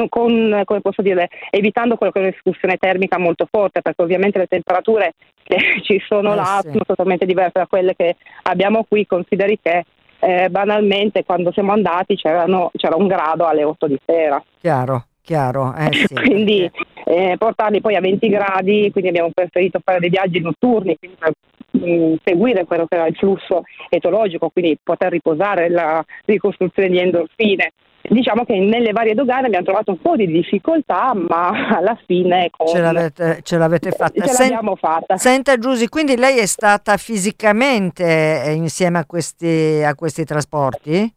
con, 0.09 0.61
come 0.65 0.81
posso 0.81 1.01
dire, 1.01 1.29
evitando 1.49 1.95
quello 1.95 2.11
che 2.11 2.19
è 2.19 2.23
un'escursione 2.23 2.77
termica 2.77 3.17
molto 3.17 3.47
forte, 3.49 3.81
perché 3.81 4.01
ovviamente 4.01 4.39
le 4.39 4.47
temperature 4.47 5.13
che 5.43 5.57
ci 5.83 6.01
sono 6.05 6.33
eh, 6.33 6.35
là 6.35 6.59
sì. 6.61 6.69
sono 6.69 6.83
totalmente 6.85 7.25
diverse 7.25 7.59
da 7.59 7.67
quelle 7.67 7.95
che 7.95 8.15
abbiamo 8.43 8.85
qui, 8.87 9.05
consideri 9.05 9.59
che 9.61 9.85
eh, 10.19 10.49
banalmente 10.49 11.25
quando 11.25 11.51
siamo 11.51 11.73
andati 11.73 12.15
c'era 12.15 12.45
un 12.45 13.07
grado 13.07 13.45
alle 13.45 13.63
8 13.63 13.87
di 13.87 13.99
sera. 14.05 14.41
Chiaro, 14.59 15.05
chiaro. 15.23 15.73
Eh, 15.75 15.93
sì, 15.93 16.13
quindi 16.13 16.69
eh, 17.05 17.35
portarli 17.37 17.81
poi 17.81 17.95
a 17.95 18.01
20 18.01 18.27
gradi, 18.29 18.89
quindi 18.91 19.09
abbiamo 19.09 19.31
preferito 19.33 19.79
fare 19.83 19.99
dei 19.99 20.09
viaggi 20.09 20.39
notturni 20.39 20.97
per 20.97 21.31
mh, 21.71 21.79
mm, 21.79 22.13
seguire 22.23 22.65
quello 22.65 22.85
che 22.85 22.95
era 22.95 23.07
il 23.07 23.15
flusso 23.15 23.63
etologico, 23.89 24.49
quindi 24.49 24.77
poter 24.81 25.11
riposare 25.11 25.69
la 25.69 26.03
ricostruzione 26.25 26.89
di 26.89 26.99
endorfine 26.99 27.71
Diciamo 28.09 28.43
che 28.43 28.59
nelle 28.59 28.91
varie 28.91 29.13
dogane 29.13 29.45
abbiamo 29.45 29.63
trovato 29.63 29.91
un 29.91 30.01
po' 30.01 30.17
di 30.17 30.27
difficoltà, 30.27 31.13
ma 31.13 31.51
alla 31.77 31.97
fine 32.05 32.49
con... 32.51 32.67
ce, 32.67 32.81
l'avete, 32.81 33.39
ce 33.43 33.57
l'avete 33.57 33.91
fatta. 33.91 34.25
Ce 34.25 34.43
l'abbiamo 34.43 34.75
fatta. 34.75 35.15
Senta 35.15 35.57
Giusy, 35.57 35.87
quindi 35.87 36.17
lei 36.17 36.37
è 36.37 36.45
stata 36.45 36.97
fisicamente 36.97 38.43
eh, 38.43 38.51
insieme 38.51 38.99
a 38.99 39.05
questi, 39.05 39.81
a 39.83 39.95
questi 39.95 40.25
trasporti? 40.25 41.13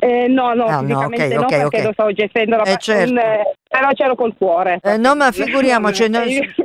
Eh, 0.00 0.28
no, 0.28 0.52
no, 0.54 0.66
ah, 0.66 0.80
no, 0.80 1.04
okay, 1.04 1.32
no, 1.32 1.40
okay, 1.40 1.58
perché 1.58 1.64
okay. 1.64 1.82
lo 1.82 1.92
stavo 1.92 2.12
gestendo 2.12 2.62
eh, 2.64 2.76
certo. 2.78 3.10
un, 3.10 3.18
eh, 3.18 3.56
però 3.68 3.88
c'ero 3.92 4.14
col 4.14 4.34
cuore. 4.36 4.78
Eh, 4.82 4.96
no, 4.98 5.14
ma 5.14 5.30
figuriamoci, 5.32 6.08
no, 6.08 6.20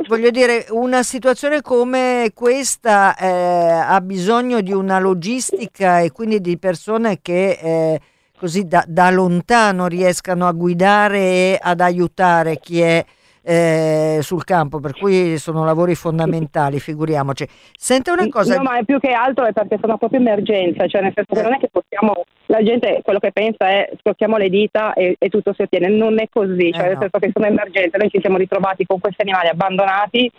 voglio 0.07 0.29
dire, 0.29 0.65
una 0.71 1.03
situazione 1.03 1.61
come 1.61 2.31
questa 2.33 3.15
eh, 3.15 3.27
ha 3.27 4.01
bisogno 4.01 4.61
di 4.61 4.73
una 4.73 4.99
logistica 4.99 5.99
e 5.99 6.11
quindi 6.11 6.41
di 6.41 6.57
persone 6.57 7.19
che 7.21 7.99
così 8.37 8.67
da, 8.67 8.83
da 8.87 9.09
lontano 9.09 9.87
riescano 9.87 10.47
a 10.47 10.51
guidare 10.51 11.19
e 11.19 11.59
ad 11.61 11.81
aiutare 11.81 12.57
chi 12.57 12.81
è 12.81 13.05
eh, 13.41 14.19
sul 14.21 14.43
campo, 14.43 14.79
per 14.79 14.93
cui 14.97 15.37
sono 15.37 15.63
lavori 15.65 15.95
fondamentali, 15.95 16.79
figuriamoci. 16.81 17.47
Senta 17.75 18.11
una 18.13 18.27
cosa. 18.27 18.55
No, 18.55 18.63
ma 18.63 18.77
è 18.77 18.83
più 18.83 18.99
che 18.99 19.11
altro 19.11 19.45
è 19.45 19.53
perché 19.53 19.77
sono 19.79 19.97
proprio 19.97 20.19
emergenza, 20.19 20.87
cioè 20.87 21.01
nel 21.01 21.13
senso 21.13 21.33
che 21.33 21.41
non 21.41 21.53
è 21.53 21.57
che 21.57 21.69
possiamo, 21.71 22.23
la 22.47 22.63
gente 22.63 23.01
quello 23.03 23.19
che 23.19 23.31
pensa 23.31 23.67
è 23.69 23.89
scocchiamo 24.01 24.37
le 24.37 24.49
dita 24.49 24.93
e, 24.93 25.15
e 25.17 25.29
tutto 25.29 25.53
si 25.53 25.61
ottiene, 25.61 25.87
non 25.87 26.19
è 26.19 26.27
così, 26.29 26.71
cioè 26.71 26.83
eh 26.83 26.87
nel 26.87 26.93
no. 26.95 27.01
senso 27.01 27.19
che 27.19 27.31
sono 27.33 27.45
emergenze, 27.45 27.97
noi 27.97 28.09
ci 28.09 28.19
siamo 28.19 28.37
ritrovati 28.37 28.85
con 28.85 28.99
questi 28.99 29.21
animali 29.21 29.47
abbandonati 29.47 30.31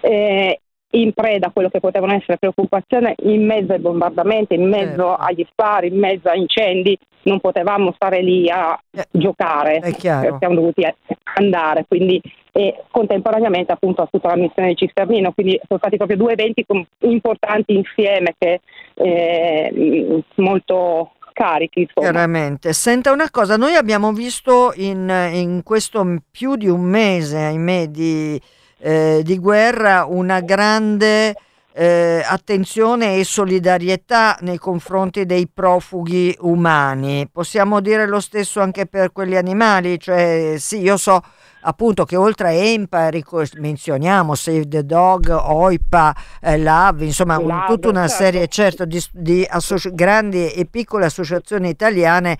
eh, 0.00 0.60
in 0.92 1.12
preda 1.12 1.48
a 1.48 1.50
quello 1.50 1.68
che 1.68 1.80
potevano 1.80 2.14
essere 2.14 2.38
preoccupazioni 2.38 3.14
in 3.24 3.44
mezzo 3.44 3.72
ai 3.72 3.78
bombardamenti, 3.78 4.54
in 4.54 4.68
mezzo 4.68 5.08
certo. 5.08 5.16
agli 5.16 5.46
spari, 5.50 5.88
in 5.88 5.98
mezzo 5.98 6.28
a 6.28 6.34
incendi, 6.34 6.96
non 7.22 7.40
potevamo 7.40 7.92
stare 7.92 8.22
lì 8.22 8.48
a 8.48 8.80
eh, 8.90 9.06
giocare, 9.10 9.80
siamo 9.98 10.54
dovuti 10.54 10.86
andare, 11.34 11.84
quindi 11.86 12.20
e 12.50 12.82
contemporaneamente 12.90 13.70
appunto 13.70 14.02
a 14.02 14.08
tutta 14.10 14.28
la 14.28 14.36
missione 14.36 14.68
di 14.68 14.76
Cisternino, 14.76 15.32
quindi 15.32 15.60
sono 15.66 15.78
stati 15.78 15.96
proprio 15.96 16.16
due 16.16 16.32
eventi 16.32 16.64
importanti 17.02 17.74
insieme 17.74 18.34
che 18.36 18.60
eh, 18.94 20.22
molto 20.36 21.12
carichi. 21.32 21.82
Insomma. 21.82 22.10
Chiaramente. 22.10 22.72
Senta 22.72 23.12
una 23.12 23.30
cosa, 23.30 23.56
noi 23.56 23.76
abbiamo 23.76 24.12
visto 24.12 24.72
in, 24.74 25.08
in 25.32 25.62
questo 25.62 26.04
più 26.32 26.56
di 26.56 26.66
un 26.66 26.80
mese, 26.80 27.38
ahimè, 27.38 27.86
di 27.86 28.40
eh, 28.78 29.20
di 29.24 29.38
guerra 29.38 30.04
una 30.04 30.40
grande 30.40 31.34
eh, 31.72 32.24
attenzione 32.26 33.16
e 33.16 33.24
solidarietà 33.24 34.36
nei 34.40 34.58
confronti 34.58 35.24
dei 35.26 35.46
profughi 35.46 36.36
umani. 36.40 37.28
Possiamo 37.30 37.80
dire 37.80 38.06
lo 38.06 38.18
stesso 38.18 38.60
anche 38.60 38.86
per 38.86 39.12
quegli 39.12 39.36
animali, 39.36 40.00
cioè 40.00 40.56
sì, 40.58 40.80
io 40.80 40.96
so 40.96 41.22
appunto 41.60 42.04
che 42.04 42.16
oltre 42.16 42.48
a 42.48 42.52
EMPA 42.52 43.10
menzioniamo 43.58 44.34
Save 44.34 44.66
the 44.66 44.84
Dog, 44.84 45.28
OIPA, 45.28 46.16
eh, 46.40 46.58
LAV, 46.58 47.02
insomma 47.02 47.38
un, 47.38 47.64
tutta 47.68 47.88
una 47.88 48.08
certo. 48.08 48.24
serie 48.24 48.48
certo 48.48 48.84
di, 48.84 49.00
di 49.12 49.48
grandi 49.92 50.50
e 50.50 50.66
piccole 50.66 51.04
associazioni 51.04 51.68
italiane 51.68 52.38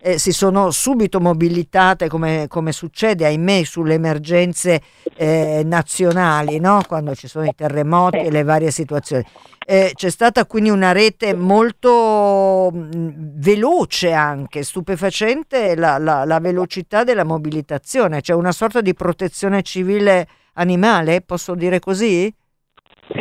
eh, 0.00 0.18
si 0.18 0.32
sono 0.32 0.70
subito 0.70 1.20
mobilitate 1.20 2.08
come, 2.08 2.46
come, 2.48 2.72
succede 2.72 3.26
ahimè 3.26 3.64
sulle 3.64 3.94
emergenze 3.94 4.80
eh, 5.14 5.62
nazionali, 5.64 6.58
no? 6.58 6.82
quando 6.88 7.14
ci 7.14 7.28
sono 7.28 7.44
i 7.44 7.54
terremoti 7.54 8.18
e 8.18 8.30
le 8.30 8.42
varie 8.42 8.70
situazioni. 8.70 9.24
Eh, 9.66 9.92
c'è 9.94 10.10
stata 10.10 10.46
quindi 10.46 10.70
una 10.70 10.92
rete 10.92 11.34
molto 11.34 12.70
mh, 12.72 13.10
veloce 13.40 14.12
anche, 14.12 14.62
stupefacente 14.62 15.76
la, 15.76 15.98
la, 15.98 16.24
la 16.24 16.40
velocità 16.40 17.04
della 17.04 17.24
mobilitazione, 17.24 18.22
c'è 18.22 18.32
una 18.32 18.52
sorta 18.52 18.80
di 18.80 18.94
protezione 18.94 19.62
civile 19.62 20.26
animale, 20.54 21.20
posso 21.20 21.54
dire 21.54 21.78
così? 21.78 22.34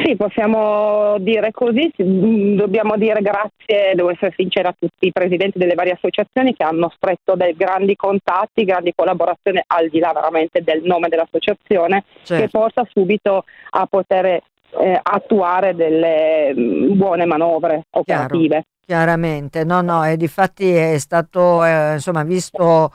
Sì, 0.04 0.16
possiamo 0.16 1.18
dire 1.20 1.52
così, 1.52 1.92
mm, 2.02 2.56
dobbiamo 2.56 2.96
dire 2.96 3.22
grazie, 3.22 3.96
devo 3.96 4.12
essere 4.12 4.34
sincera, 4.36 4.70
a 4.70 4.76
tutti 4.78 5.08
i 5.08 5.12
presidenti 5.12 5.58
delle 5.58 5.74
varie 5.74 5.94
associazioni 5.94 6.54
che 6.54 6.64
hanno 6.64 6.92
stretto 6.96 7.36
dei 7.36 7.56
grandi 7.56 7.96
contatti, 7.96 8.66
grandi 8.66 8.94
collaborazioni 8.96 9.62
al 9.66 9.90
di 9.90 10.00
là 10.00 10.12
veramente 10.14 10.62
del 10.62 10.82
nome 10.84 11.10
dell'associazione 11.10 12.04
certo. 12.24 12.44
che 12.44 12.50
porta 12.50 12.88
subito 12.92 13.46
a 13.72 13.86
poter 13.88 14.26
eh, 14.26 15.00
attuare 15.02 15.74
delle 15.74 16.54
mh, 16.54 16.62
mm, 16.62 16.98
buone 16.98 17.26
manovre 17.26 17.86
operative. 17.90 18.48
Chiaro, 18.48 18.66
chiaramente, 18.86 19.64
no, 19.64 19.82
no, 19.82 20.06
e 20.06 20.18
difatti 20.18 20.72
è 20.72 21.00
stato 21.00 21.64
eh, 21.66 21.94
insomma 21.94 22.24
visto 22.24 22.92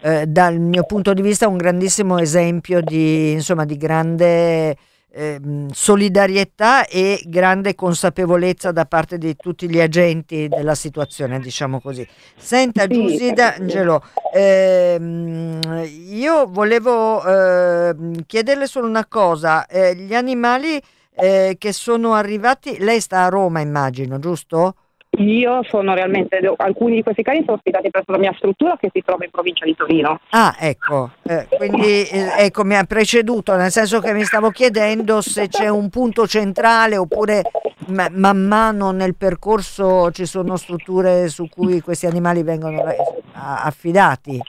eh, 0.00 0.26
dal 0.26 0.60
mio 0.60 0.84
punto 0.84 1.12
di 1.12 1.22
vista 1.22 1.48
un 1.48 1.56
grandissimo 1.56 2.18
esempio 2.18 2.80
di, 2.80 3.32
insomma, 3.32 3.64
di 3.64 3.76
grande 3.76 4.76
eh, 5.16 5.40
solidarietà 5.72 6.86
e 6.86 7.22
grande 7.24 7.74
consapevolezza 7.74 8.70
da 8.70 8.84
parte 8.84 9.16
di 9.16 9.34
tutti 9.34 9.68
gli 9.68 9.80
agenti 9.80 10.46
della 10.46 10.74
situazione, 10.74 11.40
diciamo 11.40 11.80
così. 11.80 12.06
Senta 12.36 12.86
Giussi 12.86 13.32
D'Angelo, 13.32 14.02
ehm, 14.34 15.88
io 16.10 16.46
volevo 16.46 17.24
eh, 17.24 17.94
chiederle 18.26 18.66
solo 18.66 18.86
una 18.86 19.06
cosa, 19.06 19.66
eh, 19.66 19.96
gli 19.96 20.14
animali 20.14 20.80
eh, 21.14 21.56
che 21.58 21.72
sono 21.72 22.12
arrivati, 22.12 22.76
lei 22.78 23.00
sta 23.00 23.24
a 23.24 23.28
Roma 23.28 23.60
immagino, 23.60 24.18
giusto? 24.18 24.74
Io 25.18 25.62
sono 25.64 25.94
realmente, 25.94 26.38
alcuni 26.56 26.96
di 26.96 27.02
questi 27.02 27.22
cani 27.22 27.42
sono 27.44 27.56
ospitati 27.56 27.90
presso 27.90 28.10
la 28.12 28.18
mia 28.18 28.34
struttura 28.36 28.76
che 28.76 28.90
si 28.92 29.02
trova 29.04 29.24
in 29.24 29.30
provincia 29.30 29.64
di 29.64 29.74
Torino. 29.74 30.20
Ah, 30.30 30.54
ecco, 30.58 31.10
eh, 31.22 31.46
quindi 31.56 32.04
eh, 32.04 32.32
ecco, 32.38 32.64
mi 32.64 32.76
ha 32.76 32.84
preceduto, 32.84 33.56
nel 33.56 33.70
senso 33.70 34.00
che 34.00 34.12
mi 34.12 34.24
stavo 34.24 34.50
chiedendo 34.50 35.20
se 35.20 35.48
c'è 35.48 35.68
un 35.68 35.88
punto 35.88 36.26
centrale 36.26 36.96
oppure 36.96 37.42
ma, 37.86 38.08
man 38.10 38.46
mano 38.46 38.90
nel 38.90 39.14
percorso 39.14 40.10
ci 40.10 40.26
sono 40.26 40.56
strutture 40.56 41.28
su 41.28 41.48
cui 41.48 41.80
questi 41.80 42.06
animali 42.06 42.42
vengono 42.42 42.86
eh, 42.90 42.96
affidati. 43.32 44.40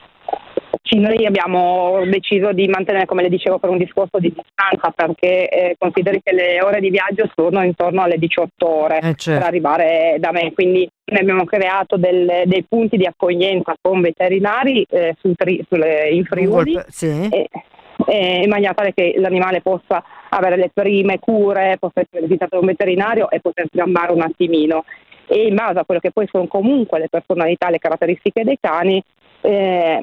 Sì, 0.88 0.98
noi 0.98 1.26
abbiamo 1.26 2.02
deciso 2.06 2.52
di 2.52 2.66
mantenere, 2.66 3.04
come 3.04 3.20
le 3.20 3.28
dicevo, 3.28 3.58
per 3.58 3.68
un 3.68 3.76
discorso 3.76 4.18
di 4.18 4.32
distanza, 4.34 4.90
perché 4.90 5.46
eh, 5.50 5.74
consideri 5.78 6.22
che 6.22 6.32
le 6.32 6.62
ore 6.62 6.80
di 6.80 6.88
viaggio 6.88 7.30
sono 7.34 7.62
intorno 7.62 8.00
alle 8.00 8.16
18 8.16 8.66
ore 8.66 8.98
eh 9.00 9.14
certo. 9.14 9.38
per 9.38 9.42
arrivare 9.42 10.16
da 10.18 10.32
me, 10.32 10.50
quindi 10.54 10.88
noi 11.04 11.20
abbiamo 11.20 11.44
creato 11.44 11.98
del, 11.98 12.44
dei 12.46 12.64
punti 12.66 12.96
di 12.96 13.04
accoglienza 13.04 13.76
con 13.78 14.00
veterinari 14.00 14.82
eh, 14.88 15.14
sul 15.20 15.34
tri, 15.36 15.62
sulle, 15.68 16.08
in 16.08 16.24
Friuli. 16.24 16.80
Sì. 16.88 17.28
E, 17.28 17.48
in 18.06 18.48
maniera 18.48 18.72
tale 18.72 18.94
che 18.94 19.14
l'animale 19.18 19.60
possa 19.60 20.02
avere 20.30 20.56
le 20.56 20.70
prime 20.72 21.18
cure, 21.18 21.76
possa 21.78 22.00
essere 22.00 22.22
visitato 22.22 22.54
da 22.54 22.60
un 22.60 22.66
veterinario 22.66 23.28
e 23.28 23.40
poter 23.40 23.66
gambare 23.70 24.12
un 24.12 24.22
attimino. 24.22 24.84
E 25.26 25.48
in 25.48 25.54
base 25.54 25.80
a 25.80 25.84
quello 25.84 26.00
che 26.00 26.12
poi 26.12 26.26
sono 26.30 26.46
comunque 26.46 26.98
le 26.98 27.08
personalità, 27.10 27.68
le 27.68 27.78
caratteristiche 27.78 28.44
dei 28.44 28.56
cani, 28.58 29.02
eh, 29.42 30.02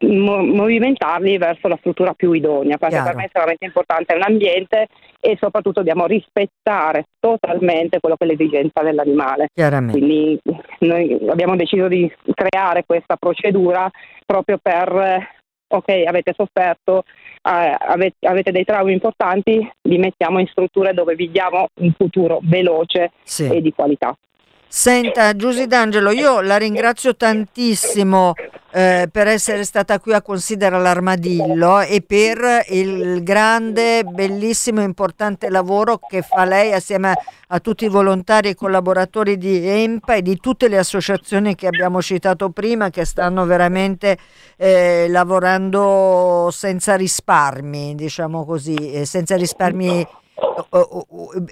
movimentarli 0.00 1.38
verso 1.38 1.68
la 1.68 1.76
struttura 1.78 2.12
più 2.14 2.32
idonea, 2.32 2.76
perché 2.76 2.96
Chiaro. 2.96 3.08
per 3.08 3.16
me 3.16 3.22
è 3.22 3.26
estremamente 3.26 3.64
importante 3.64 4.16
l'ambiente 4.16 4.86
e 5.20 5.36
soprattutto 5.40 5.80
dobbiamo 5.80 6.06
rispettare 6.06 7.06
totalmente 7.18 8.00
quello 8.00 8.16
che 8.16 8.24
è 8.24 8.28
l'esigenza 8.28 8.82
dell'animale. 8.82 9.48
Quindi 9.92 10.38
noi 10.80 11.18
abbiamo 11.28 11.56
deciso 11.56 11.88
di 11.88 12.10
creare 12.34 12.84
questa 12.86 13.16
procedura 13.16 13.90
proprio 14.24 14.58
per 14.60 15.36
ok, 15.68 15.88
avete 16.06 16.32
sofferto, 16.34 17.02
eh, 17.42 17.76
avete, 17.78 18.26
avete, 18.26 18.50
dei 18.50 18.64
traumi 18.64 18.92
importanti, 18.92 19.70
li 19.82 19.98
mettiamo 19.98 20.38
in 20.38 20.46
strutture 20.46 20.94
dove 20.94 21.14
viviamo 21.14 21.68
un 21.80 21.92
futuro 21.96 22.40
veloce 22.42 23.12
sì. 23.22 23.48
e 23.48 23.60
di 23.60 23.72
qualità. 23.72 24.16
Senta, 24.70 25.34
Giusy 25.34 25.66
D'Angelo, 25.66 26.10
io 26.10 26.42
la 26.42 26.58
ringrazio 26.58 27.16
tantissimo 27.16 28.34
eh, 28.70 29.08
per 29.10 29.26
essere 29.26 29.64
stata 29.64 29.98
qui 29.98 30.12
a 30.12 30.20
considerare 30.20 30.82
l'Armadillo 30.82 31.80
e 31.80 32.02
per 32.02 32.66
il 32.68 33.22
grande, 33.22 34.04
bellissimo, 34.04 34.82
importante 34.82 35.48
lavoro 35.48 35.98
che 35.98 36.20
fa 36.20 36.44
lei 36.44 36.74
assieme 36.74 37.14
a, 37.48 37.60
tutti 37.60 37.86
i 37.86 37.88
volontari 37.88 38.50
e 38.50 38.54
collaboratori 38.54 39.38
di 39.38 39.66
EMPA 39.66 40.16
e 40.16 40.22
di 40.22 40.36
tutte 40.36 40.68
le 40.68 40.76
associazioni 40.76 41.54
che 41.54 41.66
abbiamo 41.66 42.02
citato 42.02 42.50
prima 42.50 42.90
che 42.90 43.06
stanno 43.06 43.46
veramente 43.46 44.18
eh, 44.58 45.06
lavorando 45.08 46.50
senza 46.52 46.94
risparmi, 46.94 47.94
diciamo 47.94 48.44
così, 48.44 49.06
senza 49.06 49.34
risparmi 49.34 50.06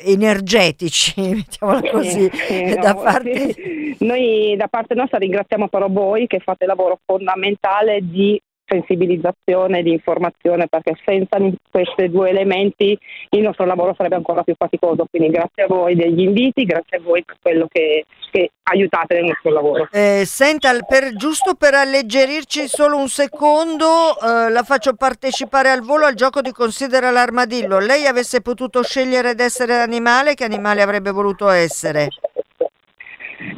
energetici, 0.04 1.14
mettiamola 1.34 1.90
così, 1.90 2.30
eh, 2.48 2.76
da 2.80 2.92
no, 2.92 3.02
parte... 3.02 3.54
Noi 3.98 4.54
da 4.56 4.68
parte 4.68 4.94
nostra 4.94 5.18
ringraziamo 5.18 5.68
però 5.68 5.88
voi 5.88 6.26
che 6.26 6.38
fate 6.40 6.64
il 6.64 6.70
lavoro 6.70 6.98
fondamentale 7.04 8.00
di 8.02 8.40
sensibilizzazione, 8.66 9.82
di 9.82 9.92
informazione, 9.92 10.66
perché 10.66 10.94
senza 11.04 11.38
questi 11.70 12.10
due 12.10 12.30
elementi 12.30 12.98
il 13.30 13.42
nostro 13.42 13.64
lavoro 13.64 13.94
sarebbe 13.96 14.16
ancora 14.16 14.42
più 14.42 14.54
faticoso. 14.56 15.06
Quindi 15.08 15.30
grazie 15.30 15.64
a 15.64 15.66
voi 15.66 15.94
degli 15.94 16.20
inviti, 16.20 16.64
grazie 16.64 16.98
a 16.98 17.00
voi 17.00 17.24
per 17.24 17.36
quello 17.40 17.66
che, 17.70 18.04
che 18.30 18.50
aiutate 18.64 19.14
nel 19.14 19.24
nostro 19.26 19.52
lavoro. 19.52 19.88
Eh, 19.92 20.22
senta, 20.24 20.76
per, 20.86 21.14
giusto 21.14 21.54
per 21.54 21.74
alleggerirci 21.74 22.66
solo 22.66 22.96
un 22.96 23.08
secondo, 23.08 23.86
eh, 24.20 24.50
la 24.50 24.62
faccio 24.64 24.94
partecipare 24.94 25.70
al 25.70 25.82
volo 25.82 26.06
al 26.06 26.14
gioco 26.14 26.40
di 26.40 26.52
Considera 26.52 27.10
l'armadillo. 27.10 27.78
Lei 27.78 28.06
avesse 28.06 28.40
potuto 28.40 28.82
scegliere 28.82 29.34
di 29.34 29.42
essere 29.42 29.74
animale, 29.76 30.34
che 30.34 30.44
animale 30.44 30.82
avrebbe 30.82 31.10
voluto 31.10 31.48
essere? 31.48 32.08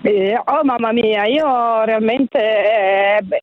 Eh, 0.02 0.40
oh 0.44 0.64
mamma 0.64 0.92
mia, 0.92 1.24
io 1.24 1.84
realmente 1.84 2.38
eh, 2.38 3.20
beh, 3.22 3.40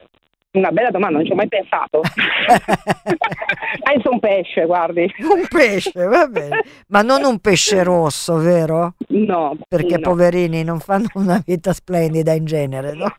una 0.58 0.72
bella 0.72 0.90
domanda, 0.92 1.18
non 1.18 1.26
ci 1.26 1.32
ho 1.32 1.36
mai 1.36 1.48
pensato. 1.48 2.02
Penso 3.84 4.10
un 4.12 4.20
pesce, 4.20 4.66
guardi. 4.66 5.02
Un 5.20 5.48
pesce, 5.48 6.06
va 6.06 6.28
bene. 6.28 6.64
Ma 6.88 7.02
non 7.02 7.24
un 7.24 7.40
pesce 7.40 7.84
rosso, 7.84 8.38
vero? 8.38 8.96
No. 9.10 9.58
Perché 9.68 9.96
no. 9.96 10.02
poverini 10.02 10.64
non 10.64 10.80
fanno 10.80 11.08
una 11.16 11.42
vita 11.46 11.74
splendida 11.74 12.34
in 12.34 12.46
genere, 12.46 12.94
no? 12.94 13.14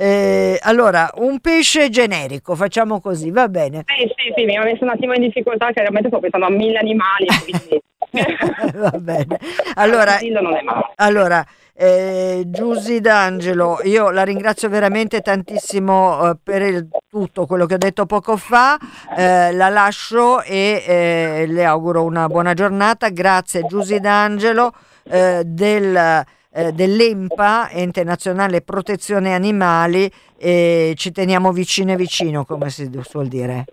Eh, 0.00 0.56
allora, 0.62 1.10
un 1.16 1.40
pesce 1.40 1.88
generico, 1.90 2.54
facciamo 2.54 3.00
così, 3.00 3.32
va 3.32 3.48
bene. 3.48 3.84
Sì, 3.86 4.06
sì, 4.16 4.32
sì, 4.36 4.44
mi 4.44 4.56
ha 4.56 4.62
messo 4.62 4.84
un 4.84 4.90
attimo 4.90 5.12
in 5.12 5.22
difficoltà 5.22 5.66
perché 5.66 5.80
veramente 5.80 6.08
sto 6.08 6.20
pensando 6.20 6.46
a 6.46 6.50
mille 6.50 6.78
animali, 6.78 7.26
quindi... 7.42 7.82
va 8.78 8.96
bene. 8.98 9.38
Allora, 9.74 10.18
allora 10.96 11.44
eh, 11.80 12.42
Giusy 12.46 12.98
D'Angelo, 13.00 13.78
io 13.84 14.10
la 14.10 14.24
ringrazio 14.24 14.68
veramente 14.68 15.20
tantissimo 15.20 16.30
eh, 16.30 16.36
per 16.42 16.60
il, 16.62 16.88
tutto 17.08 17.46
quello 17.46 17.66
che 17.66 17.74
ho 17.74 17.78
detto 17.78 18.04
poco 18.04 18.36
fa, 18.36 18.76
eh, 19.16 19.52
la 19.52 19.68
lascio 19.68 20.42
e 20.42 20.82
eh, 20.84 21.44
le 21.46 21.64
auguro 21.64 22.02
una 22.02 22.26
buona 22.26 22.52
giornata. 22.52 23.10
Grazie 23.10 23.62
Giusy 23.62 24.00
D'Angelo 24.00 24.72
eh, 25.04 25.42
del, 25.44 26.24
eh, 26.50 26.72
dell'EMPA, 26.72 27.70
Ente 27.70 28.02
Nazionale 28.02 28.60
Protezione 28.62 29.32
Animali, 29.32 30.10
e 30.36 30.94
ci 30.96 31.12
teniamo 31.12 31.52
vicino 31.52 31.92
e 31.92 31.96
vicino, 31.96 32.44
come 32.44 32.70
si 32.70 32.90
suol 33.02 33.28
dire. 33.28 33.66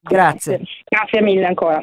Grazie. 0.00 0.62
Grazie 0.88 1.20
mille 1.20 1.44
ancora. 1.44 1.78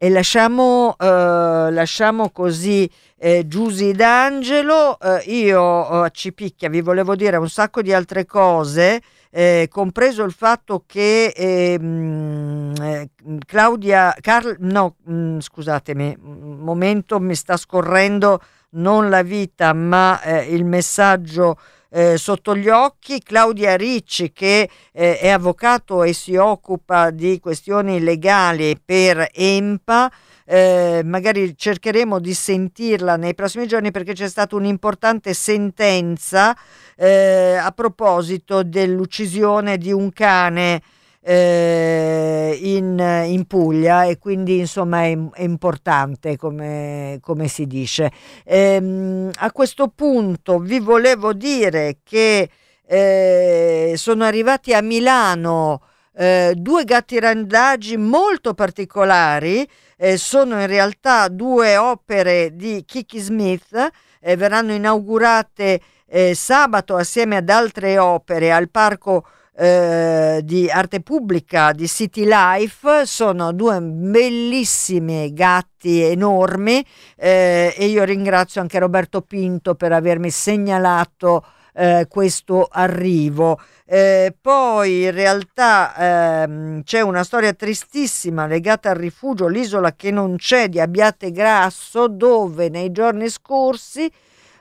E 0.00 0.10
lasciamo, 0.10 0.94
lasciamo 0.98 2.30
così 2.30 2.88
eh, 3.18 3.46
Giusy 3.46 3.92
D'Angelo, 3.92 4.98
eh, 5.00 5.22
io 5.26 6.04
eh, 6.04 6.10
ci 6.12 6.32
picchia, 6.32 6.68
vi 6.68 6.80
volevo 6.80 7.16
dire 7.16 7.36
un 7.36 7.48
sacco 7.48 7.82
di 7.82 7.92
altre 7.92 8.24
cose, 8.24 9.02
eh, 9.30 9.68
compreso 9.70 10.22
il 10.22 10.32
fatto 10.32 10.84
che 10.86 11.32
ehm, 11.36 12.74
eh, 12.80 13.10
Claudia, 13.44 14.14
Carl, 14.20 14.56
no, 14.60 14.96
mh, 15.02 15.12
mm, 15.12 15.38
scusatemi, 15.40 16.16
un 16.22 16.58
momento 16.60 17.18
mi 17.20 17.34
sta 17.34 17.56
scorrendo 17.56 18.40
non 18.70 19.08
la 19.08 19.22
vita 19.22 19.72
ma 19.72 20.20
eh, 20.20 20.54
il 20.54 20.64
messaggio 20.64 21.58
eh, 21.90 22.18
sotto 22.18 22.54
gli 22.54 22.68
occhi, 22.68 23.22
Claudia 23.22 23.76
Ricci 23.76 24.32
che 24.32 24.68
eh, 24.92 25.18
è 25.18 25.28
avvocato 25.28 26.02
e 26.02 26.12
si 26.12 26.36
occupa 26.36 27.10
di 27.10 27.40
questioni 27.40 28.00
legali 28.00 28.78
per 28.82 29.28
EMPA, 29.32 30.10
eh, 30.50 31.02
magari 31.04 31.54
cercheremo 31.54 32.18
di 32.18 32.32
sentirla 32.32 33.16
nei 33.16 33.34
prossimi 33.34 33.66
giorni 33.66 33.90
perché 33.90 34.14
c'è 34.14 34.28
stata 34.28 34.56
un'importante 34.56 35.34
sentenza 35.34 36.56
eh, 36.96 37.56
a 37.60 37.70
proposito 37.72 38.62
dell'uccisione 38.62 39.76
di 39.76 39.92
un 39.92 40.10
cane 40.10 40.80
eh, 41.20 42.58
in, 42.62 42.98
in, 43.26 43.44
Puglia 43.44 44.04
e 44.04 44.16
quindi 44.16 44.60
insomma 44.60 45.02
è, 45.04 45.14
è 45.34 45.42
importante 45.42 46.38
come, 46.38 47.18
come, 47.20 47.46
si 47.46 47.66
dice. 47.66 48.10
Ehm, 48.44 49.30
a 49.34 49.52
questo 49.52 49.88
punto 49.88 50.60
vi 50.60 50.78
volevo 50.78 51.34
dire 51.34 51.98
che 52.02 52.48
eh, 52.86 53.92
sono 53.96 54.24
arrivati 54.24 54.72
a 54.72 54.80
Milano 54.80 55.82
eh, 56.20 56.54
due 56.56 56.82
gatti 56.82 57.20
randaggi 57.20 57.96
molto 57.96 58.52
particolari 58.52 59.64
eh, 59.96 60.16
sono 60.16 60.60
in 60.60 60.66
realtà 60.66 61.28
due 61.28 61.76
opere 61.76 62.56
di 62.56 62.82
Kiki 62.84 63.20
Smith, 63.20 63.90
eh, 64.20 64.36
verranno 64.36 64.72
inaugurate 64.72 65.80
eh, 66.08 66.34
sabato 66.34 66.96
assieme 66.96 67.36
ad 67.36 67.48
altre 67.48 67.98
opere 67.98 68.50
al 68.50 68.68
parco 68.68 69.28
eh, 69.56 70.40
di 70.42 70.68
arte 70.68 71.02
pubblica 71.02 71.70
di 71.70 71.86
City 71.86 72.24
Life 72.26 73.06
sono 73.06 73.52
due 73.52 73.80
bellissimi 73.80 75.32
gatti 75.32 76.00
enormi 76.00 76.84
eh, 77.16 77.72
e 77.76 77.86
io 77.86 78.02
ringrazio 78.02 78.60
anche 78.60 78.80
Roberto 78.80 79.20
Pinto 79.20 79.76
per 79.76 79.92
avermi 79.92 80.30
segnalato 80.30 81.44
eh, 81.78 82.06
questo 82.08 82.68
arrivo. 82.70 83.60
Eh, 83.90 84.36
poi 84.38 85.04
in 85.04 85.12
realtà 85.12 85.94
ehm, 85.96 86.82
c'è 86.82 87.00
una 87.00 87.24
storia 87.24 87.54
tristissima 87.54 88.46
legata 88.46 88.90
al 88.90 88.96
rifugio 88.96 89.46
L'isola 89.46 89.94
che 89.94 90.10
non 90.10 90.36
c'è 90.36 90.68
di 90.68 90.78
Abbiate 90.78 91.30
Grasso 91.32 92.06
dove 92.06 92.68
nei 92.68 92.92
giorni 92.92 93.30
scorsi 93.30 94.12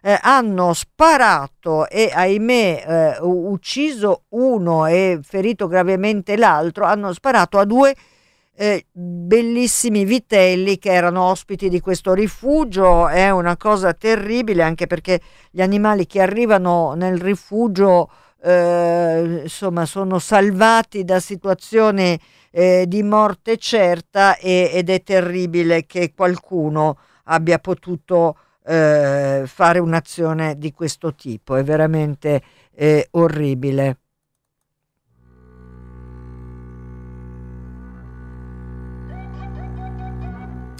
eh, 0.01 0.17
hanno 0.21 0.71
sparato 0.71 1.89
e 1.89 2.09
ahimè 2.13 2.85
eh, 2.87 3.17
ucciso 3.19 4.23
uno 4.29 4.85
e 4.85 5.19
ferito 5.21 5.67
gravemente 5.67 6.37
l'altro, 6.37 6.85
hanno 6.85 7.11
sparato 7.11 7.57
a 7.57 7.65
due 7.65 7.93
eh, 8.55 8.85
bellissimi 8.93 10.05
vitelli 10.05 10.79
che 10.79 10.93
erano 10.93 11.23
ospiti 11.23 11.67
di 11.67 11.81
questo 11.81 12.13
rifugio. 12.13 13.09
È 13.09 13.29
una 13.29 13.57
cosa 13.57 13.93
terribile 13.93 14.63
anche 14.63 14.87
perché 14.87 15.19
gli 15.51 15.61
animali 15.61 16.07
che 16.07 16.21
arrivano 16.21 16.93
nel 16.93 17.19
rifugio 17.19 18.09
eh, 18.41 19.41
insomma 19.43 19.85
sono 19.85 20.19
salvati 20.19 21.03
da 21.03 21.19
situazioni 21.19 22.19
eh, 22.51 22.85
di 22.87 23.03
morte 23.03 23.57
certa 23.57 24.37
e, 24.37 24.71
ed 24.73 24.89
è 24.89 25.03
terribile 25.03 25.85
che 25.85 26.13
qualcuno 26.15 26.97
abbia 27.25 27.59
potuto 27.59 28.37
eh, 28.65 29.43
fare 29.45 29.79
un'azione 29.79 30.57
di 30.57 30.71
questo 30.71 31.13
tipo, 31.15 31.55
è 31.55 31.63
veramente 31.63 32.41
eh, 32.73 33.07
orribile. 33.11 33.99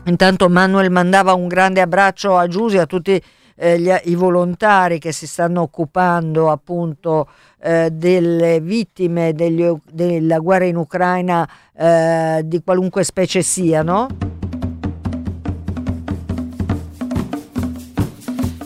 Intanto 0.06 0.48
Manuel 0.48 0.89
mandava 0.89 1.34
un 1.34 1.50
grande 1.50 1.82
abbraccio 1.82 2.38
a 2.38 2.48
Giusi, 2.48 2.78
a 2.78 2.86
tutti 2.86 3.22
eh, 3.56 3.80
gli, 3.80 3.93
i 4.04 4.15
volontari 4.15 5.00
che 5.00 5.12
si 5.12 5.28
stanno 5.28 5.62
occupando 5.62 6.50
appunto 6.50 7.28
eh, 7.60 7.89
delle 7.91 8.60
vittime 8.60 9.34
degli, 9.34 9.67
della 9.91 10.39
guerra 10.39 10.65
in 10.65 10.76
Ucraina 10.76 11.48
eh, 11.74 12.41
di 12.43 12.62
qualunque 12.63 13.04
specie 13.04 13.41
siano. 13.41 14.08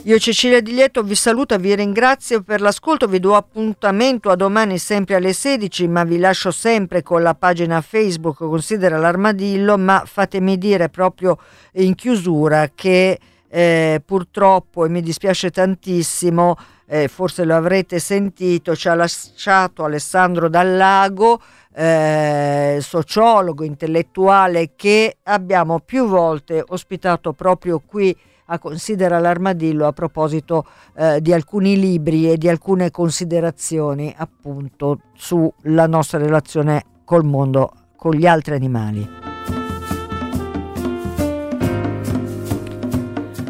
Io 0.05 0.17
Cecilia 0.17 0.61
Di 0.61 0.73
Lieto 0.73 1.03
vi 1.03 1.13
saluto, 1.13 1.55
vi 1.57 1.75
ringrazio 1.75 2.41
per 2.41 2.59
l'ascolto, 2.59 3.05
vi 3.05 3.19
do 3.19 3.35
appuntamento 3.35 4.31
a 4.31 4.35
domani 4.35 4.79
sempre 4.79 5.15
alle 5.15 5.31
16, 5.31 5.87
ma 5.87 6.03
vi 6.03 6.17
lascio 6.17 6.49
sempre 6.49 7.03
con 7.03 7.21
la 7.21 7.35
pagina 7.35 7.79
Facebook 7.81 8.37
Considera 8.37 8.97
l'Armadillo, 8.97 9.77
ma 9.77 10.03
fatemi 10.05 10.57
dire 10.57 10.89
proprio 10.89 11.37
in 11.73 11.93
chiusura 11.93 12.71
che 12.73 13.19
eh, 13.47 14.01
purtroppo, 14.03 14.85
e 14.85 14.89
mi 14.89 15.01
dispiace 15.01 15.51
tantissimo, 15.51 16.57
eh, 16.93 17.07
forse 17.07 17.45
lo 17.45 17.55
avrete 17.55 17.99
sentito, 17.99 18.75
ci 18.75 18.89
ha 18.89 18.95
lasciato 18.95 19.85
Alessandro 19.85 20.49
Dallago, 20.49 21.39
eh, 21.73 22.79
sociologo, 22.81 23.63
intellettuale 23.63 24.73
che 24.75 25.19
abbiamo 25.23 25.79
più 25.79 26.05
volte 26.05 26.61
ospitato 26.67 27.31
proprio 27.31 27.81
qui 27.85 28.13
a 28.47 28.59
Considera 28.59 29.19
l'Armadillo 29.19 29.87
a 29.87 29.93
proposito 29.93 30.65
eh, 30.97 31.21
di 31.21 31.31
alcuni 31.31 31.79
libri 31.79 32.29
e 32.29 32.35
di 32.35 32.49
alcune 32.49 32.91
considerazioni 32.91 34.13
appunto 34.17 34.99
sulla 35.13 35.87
nostra 35.87 36.17
relazione 36.17 36.83
col 37.05 37.23
mondo, 37.23 37.71
con 37.95 38.15
gli 38.15 38.25
altri 38.25 38.53
animali. 38.55 39.19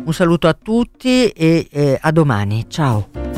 Un 0.03 0.13
saluto 0.13 0.47
a 0.47 0.53
tutti 0.53 1.29
e 1.29 1.67
eh, 1.71 1.97
a 1.99 2.11
domani, 2.11 2.69
ciao. 2.69 3.30